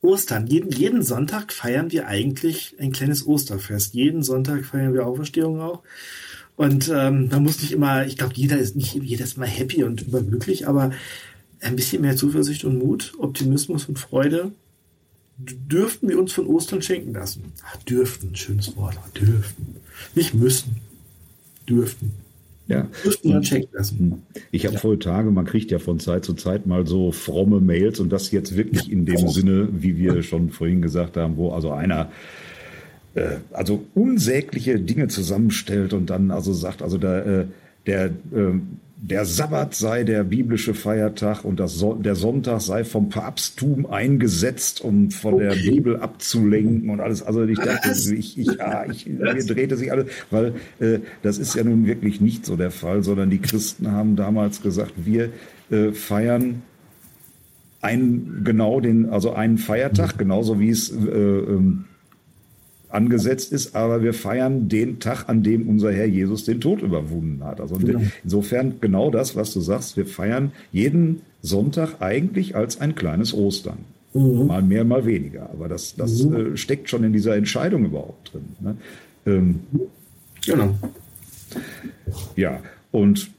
Ostern. 0.02 0.48
Jeden, 0.48 0.72
jeden 0.72 1.04
Sonntag 1.04 1.54
feiern 1.54 1.92
wir 1.92 2.08
eigentlich 2.08 2.76
ein 2.80 2.92
kleines 2.92 3.28
Osterfest. 3.28 3.94
Jeden 3.94 4.24
Sonntag 4.24 4.66
feiern 4.66 4.94
wir 4.94 5.06
Auferstehung 5.06 5.62
auch. 5.62 5.84
Und 6.56 6.90
ähm, 6.94 7.30
man 7.30 7.44
muss 7.44 7.62
nicht 7.62 7.72
immer, 7.72 8.06
ich 8.06 8.18
glaube, 8.18 8.34
jeder 8.36 8.58
ist 8.58 8.76
nicht 8.76 8.94
jeder 8.94 9.24
ist 9.24 9.38
immer 9.38 9.46
happy 9.46 9.84
und 9.84 10.02
überglücklich, 10.02 10.68
aber 10.68 10.92
ein 11.60 11.76
bisschen 11.76 12.02
mehr 12.02 12.16
Zuversicht 12.16 12.66
und 12.66 12.80
Mut, 12.80 13.14
Optimismus 13.18 13.86
und 13.86 14.00
Freude 14.00 14.52
dürften 15.38 16.10
wir 16.10 16.20
uns 16.20 16.34
von 16.34 16.48
Ostern 16.48 16.82
schenken 16.82 17.14
lassen. 17.14 17.54
Ach, 17.66 17.78
dürften, 17.78 18.36
schönes 18.36 18.76
Wort, 18.76 18.98
dürften. 19.20 19.76
Nicht 20.14 20.34
müssen, 20.34 20.78
dürften. 21.68 22.14
Ja. 22.72 22.88
lassen. 23.72 24.24
Ich 24.52 24.66
habe 24.66 24.76
ja. 24.76 24.80
voll 24.80 25.00
Tage, 25.00 25.32
man 25.32 25.46
kriegt 25.46 25.72
ja 25.72 25.80
von 25.80 26.00
Zeit 26.00 26.26
zu 26.26 26.34
Zeit 26.34 26.66
mal 26.66 26.88
so 26.88 27.12
fromme 27.12 27.60
Mails 27.60 28.00
und 28.00 28.12
das 28.12 28.32
jetzt 28.32 28.56
wirklich 28.56 28.92
in 28.92 29.06
dem 29.06 29.28
Sinne, 29.28 29.70
wie 29.72 29.98
wir 29.98 30.24
schon 30.24 30.50
vorhin 30.50 30.82
gesagt 30.82 31.18
haben, 31.18 31.38
wo 31.38 31.52
also 31.52 31.72
einer 31.72 32.10
äh, 33.16 33.38
also 33.52 33.84
unsägliche 33.94 34.80
Dinge 34.80 35.08
zusammenstellt 35.08 35.94
und 35.94 36.10
dann 36.10 36.32
also 36.32 36.54
sagt, 36.54 36.82
also 36.82 36.98
da, 36.98 37.20
äh, 37.20 37.46
der 37.86 38.06
äh, 38.06 38.60
der 39.04 39.26
Sabbat 39.26 39.74
sei 39.74 40.04
der 40.04 40.24
biblische 40.24 40.76
Feiertag 40.76 41.44
und 41.44 41.60
das 41.60 41.74
so 41.74 41.96
der 41.96 42.14
Sonntag 42.14 42.62
sei 42.62 42.84
vom 42.84 43.10
Papsttum 43.10 43.88
eingesetzt, 43.88 44.82
um 44.82 45.10
von 45.10 45.34
okay. 45.34 45.50
der 45.50 45.72
Bibel 45.72 46.00
abzulenken 46.00 46.92
und 46.92 47.00
alles. 47.00 47.24
Also 47.24 47.44
ich 47.46 47.58
dachte, 47.58 47.90
ich, 48.14 48.38
ich, 48.38 48.46
ja, 48.46 48.86
ich, 48.86 49.08
mir 49.10 49.44
drehte 49.44 49.76
sich 49.76 49.92
alles, 49.92 50.06
weil 50.30 50.54
äh, 50.80 51.00
das 51.24 51.40
ist 51.40 51.56
ja 51.56 51.64
nun 51.64 51.88
wirklich 51.88 52.22
nicht 52.22 52.46
so 52.46 52.56
der 52.56 52.70
Fall, 52.70 53.04
sondern 53.04 53.32
die 53.32 53.40
Christen 53.40 53.92
haben 53.92 54.16
damals 54.16 54.62
gesagt, 54.62 54.94
wir 54.98 55.30
äh, 55.72 55.94
feiern 55.94 56.62
einen 57.82 58.44
genau 58.44 58.82
den, 58.82 59.10
also 59.10 59.34
einen 59.34 59.58
Feiertag, 59.58 60.20
genauso 60.20 60.60
wie 60.60 60.70
es 60.70 60.92
äh, 60.92 60.96
ähm, 60.96 61.86
angesetzt 62.94 63.52
ist, 63.52 63.76
aber 63.76 64.04
wir 64.04 64.14
feiern 64.14 64.70
den 64.70 65.00
Tag, 65.00 65.28
an 65.28 65.44
dem 65.44 65.68
unser 65.68 65.92
Herr 65.92 66.06
Jesus 66.06 66.46
den 66.46 66.62
Tod 66.62 66.82
überwunden 66.82 67.44
hat. 67.44 67.62
Also 67.62 67.76
genau. 67.76 68.02
insofern 68.24 68.76
genau 68.82 69.10
das, 69.12 69.36
was 69.36 69.54
du 69.54 69.62
sagst, 69.62 69.98
wir 69.98 70.06
feiern 70.06 70.52
jeden 70.72 71.22
Sonntag 71.42 72.02
eigentlich 72.02 72.56
als 72.56 72.80
ein 72.80 72.96
kleines 72.96 73.34
Ostern. 73.34 73.80
Mhm. 74.14 74.48
Mal 74.48 74.62
mehr, 74.62 74.84
mal 74.84 75.06
weniger. 75.06 75.50
Aber 75.52 75.68
das, 75.68 75.96
das 75.96 76.24
mhm. 76.24 76.36
äh, 76.54 76.58
steckt 76.58 76.90
schon 76.90 77.04
in 77.04 77.14
dieser 77.14 77.36
Entscheidung 77.36 77.86
überhaupt 77.86 78.34
drin. 78.34 78.46
Ne? 78.60 78.76
Ähm, 79.26 79.60
genau. 80.46 80.76
Ja, 82.36 82.60
und 82.92 83.32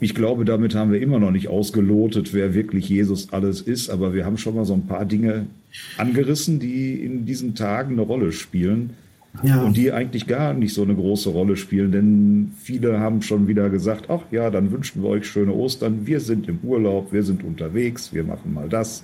ich 0.00 0.14
glaube, 0.14 0.44
damit 0.44 0.74
haben 0.74 0.92
wir 0.92 1.00
immer 1.00 1.18
noch 1.18 1.30
nicht 1.30 1.48
ausgelotet, 1.48 2.34
wer 2.34 2.54
wirklich 2.54 2.88
Jesus 2.88 3.32
alles 3.32 3.62
ist, 3.62 3.88
aber 3.88 4.12
wir 4.12 4.26
haben 4.26 4.36
schon 4.36 4.54
mal 4.54 4.66
so 4.66 4.74
ein 4.74 4.86
paar 4.86 5.06
Dinge 5.06 5.46
angerissen, 5.96 6.58
die 6.58 7.04
in 7.04 7.24
diesen 7.26 7.54
Tagen 7.54 7.92
eine 7.92 8.02
Rolle 8.02 8.32
spielen. 8.32 8.94
Ja. 9.42 9.62
Und 9.62 9.76
die 9.76 9.92
eigentlich 9.92 10.26
gar 10.26 10.52
nicht 10.54 10.74
so 10.74 10.82
eine 10.82 10.94
große 10.96 11.28
Rolle 11.28 11.56
spielen, 11.56 11.92
denn 11.92 12.52
viele 12.56 12.98
haben 12.98 13.22
schon 13.22 13.46
wieder 13.46 13.68
gesagt, 13.70 14.06
ach 14.08 14.22
ja, 14.32 14.50
dann 14.50 14.72
wünschen 14.72 15.02
wir 15.02 15.10
euch 15.10 15.26
schöne 15.26 15.52
Ostern, 15.52 16.06
wir 16.06 16.18
sind 16.20 16.48
im 16.48 16.58
Urlaub, 16.62 17.12
wir 17.12 17.22
sind 17.22 17.44
unterwegs, 17.44 18.12
wir 18.12 18.24
machen 18.24 18.52
mal 18.54 18.68
das 18.68 19.02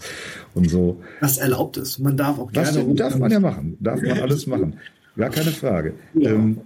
und 0.55 0.69
so. 0.69 1.01
Was 1.21 1.37
erlaubt 1.37 1.77
ist, 1.77 1.99
man 2.01 2.17
darf 2.17 2.39
auch 2.39 2.51
gerne. 2.51 2.67
Das 2.67 2.97
darf 2.97 3.19
man 3.19 3.31
ja 3.31 3.39
machen, 3.39 3.77
darf 3.79 4.01
man 4.03 4.19
alles 4.19 4.47
machen, 4.49 4.75
gar 5.15 5.31
keine 5.31 5.51
Frage. 5.51 5.93
Ja. 6.15 6.33
Ähm, 6.33 6.63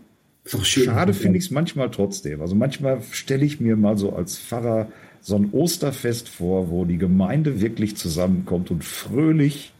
Schade 0.46 1.12
finde 1.12 1.36
ich 1.36 1.46
es 1.46 1.50
manchmal 1.50 1.90
trotzdem. 1.90 2.40
Also 2.40 2.54
manchmal 2.54 3.02
stelle 3.10 3.44
ich 3.44 3.60
mir 3.60 3.76
mal 3.76 3.98
so 3.98 4.14
als 4.14 4.38
Pfarrer 4.38 4.88
so 5.20 5.36
ein 5.36 5.50
Osterfest 5.52 6.28
vor, 6.28 6.70
wo 6.70 6.84
die 6.86 6.96
Gemeinde 6.96 7.60
wirklich 7.60 7.96
zusammenkommt 7.96 8.70
und 8.70 8.82
fröhlich 8.82 9.72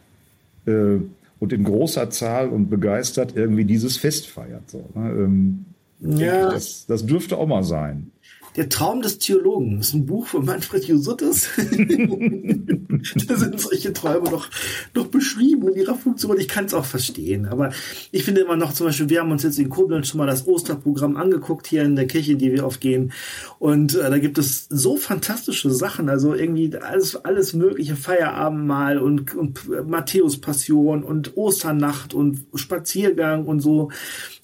äh, 0.65 0.97
und 1.39 1.53
in 1.53 1.63
großer 1.63 2.09
Zahl 2.09 2.49
und 2.49 2.69
begeistert 2.69 3.35
irgendwie 3.35 3.65
dieses 3.65 3.97
Fest 3.97 4.27
feiert. 4.27 4.69
So, 4.69 4.89
ne? 4.93 5.09
ähm, 5.09 5.65
ja. 5.99 6.51
Das, 6.51 6.85
das 6.85 7.05
dürfte 7.05 7.37
auch 7.37 7.47
mal 7.47 7.63
sein. 7.63 8.11
Der 8.59 8.67
Traum 8.67 9.01
des 9.01 9.19
Theologen 9.19 9.77
das 9.77 9.87
ist 9.87 9.93
ein 9.93 10.05
Buch 10.05 10.27
von 10.27 10.43
Manfred 10.43 10.83
Jusuttis. 10.83 11.47
da 11.55 13.35
sind 13.37 13.57
solche 13.57 13.93
Träume 13.93 14.29
noch, 14.29 14.49
noch 14.93 15.07
beschrieben 15.07 15.69
in 15.69 15.75
ihrer 15.75 15.95
Funktion. 15.95 16.37
Ich 16.37 16.49
kann 16.49 16.65
es 16.65 16.73
auch 16.73 16.83
verstehen. 16.83 17.45
Aber 17.45 17.71
ich 18.11 18.25
finde 18.25 18.41
immer 18.41 18.57
noch 18.57 18.73
zum 18.73 18.87
Beispiel, 18.87 19.07
wir 19.07 19.21
haben 19.21 19.31
uns 19.31 19.43
jetzt 19.43 19.59
in 19.59 19.69
Koblenz 19.69 20.09
schon 20.09 20.17
mal 20.17 20.27
das 20.27 20.45
Osterprogramm 20.45 21.15
angeguckt 21.15 21.67
hier 21.67 21.83
in 21.83 21.95
der 21.95 22.05
Kirche, 22.05 22.33
in 22.33 22.37
die 22.37 22.51
wir 22.51 22.65
oft 22.65 22.81
gehen. 22.81 23.13
Und 23.59 23.95
äh, 23.95 24.09
da 24.09 24.17
gibt 24.17 24.37
es 24.37 24.67
so 24.69 24.97
fantastische 24.97 25.71
Sachen. 25.71 26.09
Also 26.09 26.33
irgendwie 26.33 26.75
alles, 26.75 27.15
alles 27.15 27.53
mögliche 27.53 27.95
Feierabendmahl 27.95 28.97
und, 28.97 29.35
und 29.35 29.69
Matthäus-Passion 29.87 31.05
und 31.05 31.37
Osternacht 31.37 32.13
und 32.13 32.41
Spaziergang 32.55 33.45
und 33.45 33.61
so. 33.61 33.89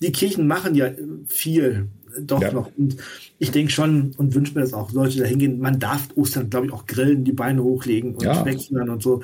Die 0.01 0.13
Kirchen 0.13 0.47
machen 0.47 0.73
ja 0.73 0.89
viel 1.27 1.89
doch 2.19 2.41
ja. 2.41 2.51
noch. 2.51 2.71
Und 2.77 2.97
ich 3.37 3.51
denke 3.51 3.71
schon 3.71 4.13
und 4.17 4.33
wünsche 4.33 4.53
mir 4.53 4.61
das 4.61 4.73
auch, 4.73 4.91
Leute 4.93 5.19
da 5.19 5.25
hingehen. 5.25 5.59
Man 5.59 5.79
darf 5.79 6.07
Ostern, 6.15 6.49
glaube 6.49 6.67
ich, 6.67 6.73
auch 6.73 6.85
grillen, 6.85 7.25
die 7.25 7.33
Beine 7.33 7.63
hochlegen 7.63 8.15
und 8.15 8.23
ja. 8.23 8.45
wechseln 8.45 8.89
und 8.89 9.01
so. 9.01 9.21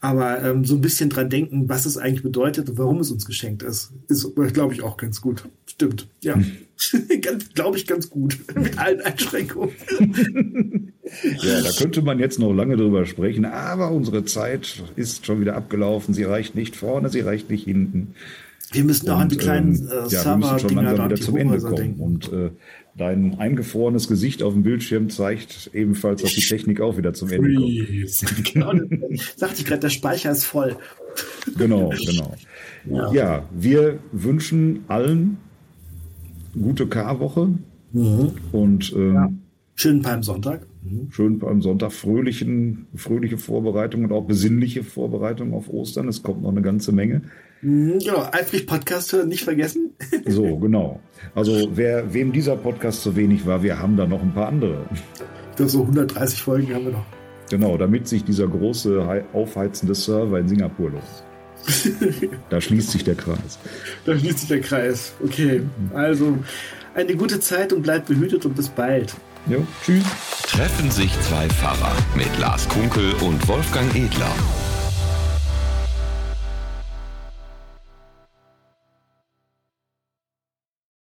Aber 0.00 0.42
ähm, 0.44 0.64
so 0.64 0.76
ein 0.76 0.80
bisschen 0.80 1.10
dran 1.10 1.28
denken, 1.28 1.68
was 1.68 1.84
es 1.84 1.98
eigentlich 1.98 2.22
bedeutet 2.22 2.70
und 2.70 2.78
warum 2.78 3.00
es 3.00 3.10
uns 3.10 3.26
geschenkt 3.26 3.64
ist, 3.64 3.90
ist, 4.06 4.32
glaube 4.52 4.72
ich, 4.72 4.82
auch 4.82 4.96
ganz 4.96 5.20
gut. 5.20 5.44
Stimmt, 5.66 6.06
ja. 6.20 6.34
Hm. 6.34 6.52
glaube 7.54 7.76
ich, 7.76 7.86
ganz 7.86 8.08
gut. 8.08 8.38
Mit 8.54 8.78
allen 8.78 9.00
Einschränkungen. 9.00 9.72
ja, 11.42 11.62
da 11.62 11.70
könnte 11.76 12.02
man 12.02 12.20
jetzt 12.20 12.38
noch 12.38 12.52
lange 12.52 12.76
drüber 12.76 13.06
sprechen, 13.06 13.44
aber 13.44 13.90
unsere 13.90 14.24
Zeit 14.24 14.84
ist 14.94 15.26
schon 15.26 15.40
wieder 15.40 15.56
abgelaufen. 15.56 16.14
Sie 16.14 16.24
reicht 16.24 16.54
nicht 16.54 16.76
vorne, 16.76 17.08
sie 17.08 17.20
reicht 17.20 17.50
nicht 17.50 17.64
hinten. 17.64 18.14
Wir 18.70 18.84
müssen 18.84 19.08
auch 19.08 19.18
an 19.18 19.28
die 19.28 19.36
kleinen 19.36 19.88
äh, 19.88 19.94
ja, 19.94 20.08
Server-Dinger 20.08 21.04
wieder 21.06 21.16
zum 21.16 21.36
Ende 21.36 21.58
kommen. 21.58 21.76
denken. 21.76 22.00
Und 22.00 22.32
äh, 22.32 22.50
dein 22.98 23.38
eingefrorenes 23.38 24.08
Gesicht 24.08 24.42
auf 24.42 24.52
dem 24.52 24.62
Bildschirm 24.62 25.08
zeigt 25.08 25.70
ebenfalls, 25.72 26.22
dass 26.22 26.32
die 26.32 26.40
Technik 26.40 26.80
auch 26.80 26.96
wieder 26.96 27.14
zum 27.14 27.30
Ende 27.30 27.54
kommt. 27.54 27.68
Genau, 28.52 28.72
sagte 29.36 29.60
ich 29.60 29.64
gerade, 29.64 29.80
der 29.80 29.90
Speicher 29.90 30.30
ist 30.32 30.44
voll. 30.44 30.76
Genau, 31.56 31.90
genau. 31.90 32.34
Ja. 32.84 33.12
Ja, 33.12 33.48
wir 33.52 33.98
wünschen 34.12 34.84
allen 34.88 35.38
gute 36.60 36.86
Karwoche 36.86 37.50
und 38.52 38.92
ähm, 38.96 39.40
Schönen 39.74 40.02
Palmsonntag. 40.02 40.66
schön 41.10 41.40
am 41.44 41.62
Sonntag 41.62 41.92
fröhlichen, 41.92 42.86
fröhliche 42.96 43.38
Vorbereitung 43.38 44.04
und 44.04 44.12
auch 44.12 44.26
besinnliche 44.26 44.82
Vorbereitung 44.82 45.54
auf 45.54 45.68
Ostern. 45.68 46.08
Es 46.08 46.22
kommt 46.24 46.42
noch 46.42 46.50
eine 46.50 46.62
ganze 46.62 46.90
Menge. 46.90 47.22
Mhm, 47.62 47.98
Genau, 47.98 48.28
eifrig 48.32 48.66
Podcast 48.66 49.12
hören, 49.12 49.28
nicht 49.28 49.44
vergessen. 49.44 49.90
So, 50.26 50.56
genau. 50.58 51.00
Also 51.34 51.70
wer, 51.74 52.12
wem 52.14 52.32
dieser 52.32 52.56
Podcast 52.56 53.02
zu 53.02 53.16
wenig 53.16 53.46
war, 53.46 53.62
wir 53.62 53.78
haben 53.78 53.96
da 53.96 54.06
noch 54.06 54.22
ein 54.22 54.32
paar 54.32 54.48
andere. 54.48 54.86
Ich 55.50 55.56
glaube, 55.56 55.70
so 55.70 55.80
130 55.82 56.42
Folgen 56.42 56.74
haben 56.74 56.84
wir 56.86 56.92
noch. 56.92 57.06
Genau, 57.50 57.76
damit 57.78 58.06
sich 58.06 58.24
dieser 58.24 58.46
große 58.46 59.06
hei- 59.06 59.24
aufheizende 59.32 59.94
Server 59.94 60.38
in 60.38 60.48
Singapur 60.48 60.90
lohnt. 60.90 61.02
Da 62.50 62.60
schließt 62.60 62.90
sich 62.90 63.04
der 63.04 63.14
Kreis. 63.16 63.58
Da 64.04 64.16
schließt 64.16 64.38
sich 64.40 64.48
der 64.48 64.60
Kreis. 64.60 65.12
Okay, 65.24 65.62
also 65.92 66.38
eine 66.94 67.14
gute 67.16 67.40
Zeit 67.40 67.72
und 67.72 67.82
bleibt 67.82 68.06
behütet 68.06 68.44
und 68.46 68.54
bis 68.54 68.68
bald. 68.68 69.14
Jo, 69.48 69.66
tschüss. 69.84 70.04
Treffen 70.46 70.90
sich 70.90 71.10
zwei 71.20 71.48
Pfarrer 71.48 71.96
mit 72.16 72.38
Lars 72.38 72.68
Kunkel 72.68 73.12
und 73.22 73.46
Wolfgang 73.48 73.92
Edler. 73.96 74.30